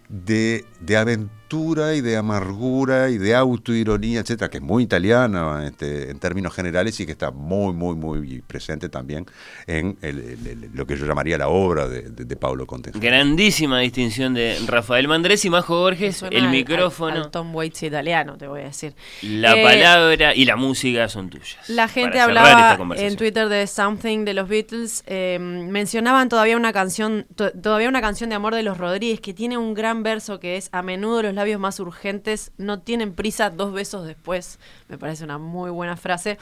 [0.07, 5.65] de, de aventura dulzura y de amargura y de autoironía, etcétera, que es muy italiana
[5.67, 9.25] este, en términos generales y que está muy, muy, muy presente también
[9.67, 12.91] en el- el- el- lo que yo llamaría la obra de, de, de Pablo Conte.
[12.93, 17.83] Grandísima distinción de Rafael Mandrés y Majo Borges, el al- micrófono, al- al Tom Waits
[17.83, 18.93] italiano, te voy a decir.
[19.21, 21.57] la Eh, palabra y la música son tuyas.
[21.69, 27.25] La gente hablaba en Twitter de Something de los Beatles, eh, mencionaban todavía una canción,
[27.35, 30.55] to- todavía una canción de amor de los Rodríguez que tiene un gran verso que
[30.57, 34.59] es a menudo los labios más urgentes no tienen prisa dos besos después.
[34.89, 36.37] Me parece una muy buena frase.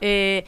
[0.00, 0.44] Eh,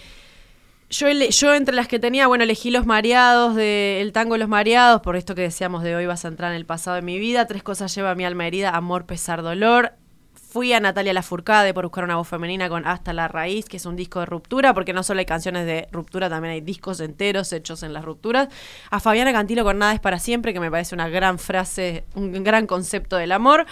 [0.91, 5.17] yo, entre las que tenía, bueno, elegí Los Mareados, de El Tango Los Mareados, por
[5.17, 7.47] esto que decíamos de hoy vas a entrar en el pasado de mi vida.
[7.47, 9.93] Tres cosas lleva mi alma herida, amor, pesar, dolor.
[10.51, 13.85] Fui a Natalia Lafourcade por buscar una voz femenina con Hasta la Raíz, que es
[13.85, 17.53] un disco de ruptura, porque no solo hay canciones de ruptura, también hay discos enteros
[17.53, 18.49] hechos en las rupturas.
[18.91, 22.33] A Fabiana Cantilo con Nada es para siempre, que me parece una gran frase, un
[22.45, 23.67] gran concepto del amor.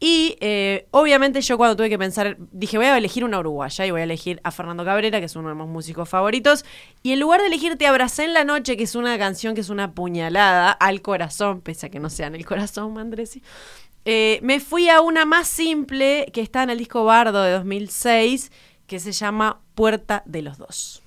[0.00, 3.90] Y eh, obviamente yo cuando tuve que pensar, dije voy a elegir una uruguaya y
[3.90, 6.66] voy a elegir a Fernando Cabrera, que es uno de mis músicos favoritos.
[7.02, 9.62] Y en lugar de elegir Te abracé en la noche, que es una canción que
[9.62, 13.42] es una puñalada al corazón, pese a que no sea en el corazón, Mandresi.
[14.10, 18.50] Eh, me fui a una más simple que está en el disco Bardo de 2006,
[18.86, 21.02] que se llama Puerta de los Dos.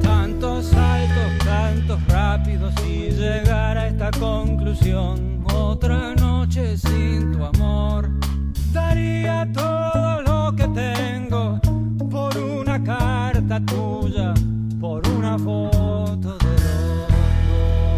[0.00, 5.44] Tantos saltos, tantos rápidos y llegar a esta conclusión.
[5.52, 8.08] Otra noche sin tu amor.
[8.72, 10.03] Daría todo
[13.60, 14.34] tuya,
[14.80, 17.92] por una foto de los dos.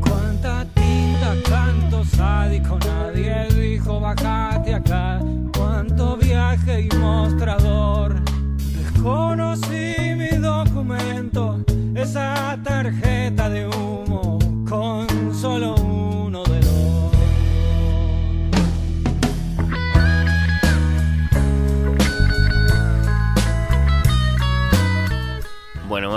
[0.00, 5.20] Cuánta tinta, canto sádico, nadie dijo bajate acá.
[5.56, 8.16] Cuánto viaje y mostrador.
[8.76, 11.60] Desconocí mi documento,
[11.94, 13.89] esa tarjeta de humo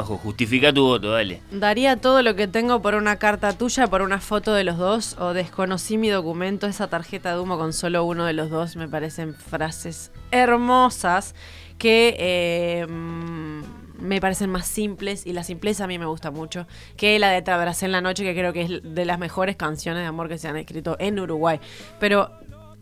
[0.05, 1.41] Justifica tu voto, dale.
[1.51, 5.15] Daría todo lo que tengo por una carta tuya, por una foto de los dos,
[5.19, 8.75] o desconocí mi documento, esa tarjeta de humo con solo uno de los dos.
[8.75, 11.35] Me parecen frases hermosas
[11.77, 13.61] que eh, mm,
[13.99, 17.41] me parecen más simples, y la simpleza a mí me gusta mucho, que la de
[17.41, 20.37] Te en la noche, que creo que es de las mejores canciones de amor que
[20.37, 21.59] se han escrito en Uruguay.
[21.99, 22.31] Pero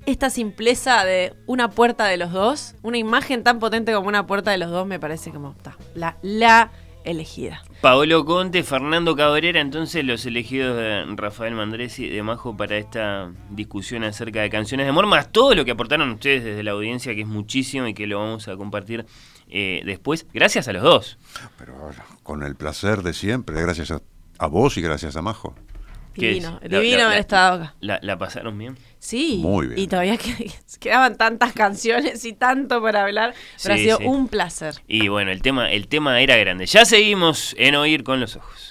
[0.05, 4.51] esta simpleza de una puerta de los dos, una imagen tan potente como una puerta
[4.51, 6.71] de los dos, me parece como está, la, la
[7.03, 7.63] elegida.
[7.81, 14.03] Paolo Conte, Fernando Cabrera, entonces los elegidos de Rafael Mandresi de Majo para esta discusión
[14.03, 17.21] acerca de canciones de amor, más todo lo que aportaron ustedes desde la audiencia, que
[17.21, 19.05] es muchísimo y que lo vamos a compartir
[19.49, 20.27] eh, después.
[20.33, 21.17] Gracias a los dos.
[21.57, 21.73] Pero
[22.23, 24.01] con el placer de siempre, gracias a,
[24.37, 25.55] a vos y gracias a Majo.
[26.13, 26.69] ¿Qué Divino, es?
[26.69, 27.75] Divino la- haber estado acá.
[27.79, 28.77] La, la pasaron bien?
[28.99, 29.39] Sí.
[29.41, 29.79] Muy bien.
[29.79, 33.33] Y todavía que- quedaban tantas canciones y tanto para hablar,
[33.63, 34.03] pero Sí, ha sido sí.
[34.05, 34.75] un placer.
[34.87, 36.65] Y bueno, el tema, el tema era grande.
[36.65, 38.70] Ya seguimos en Oír con los Ojos.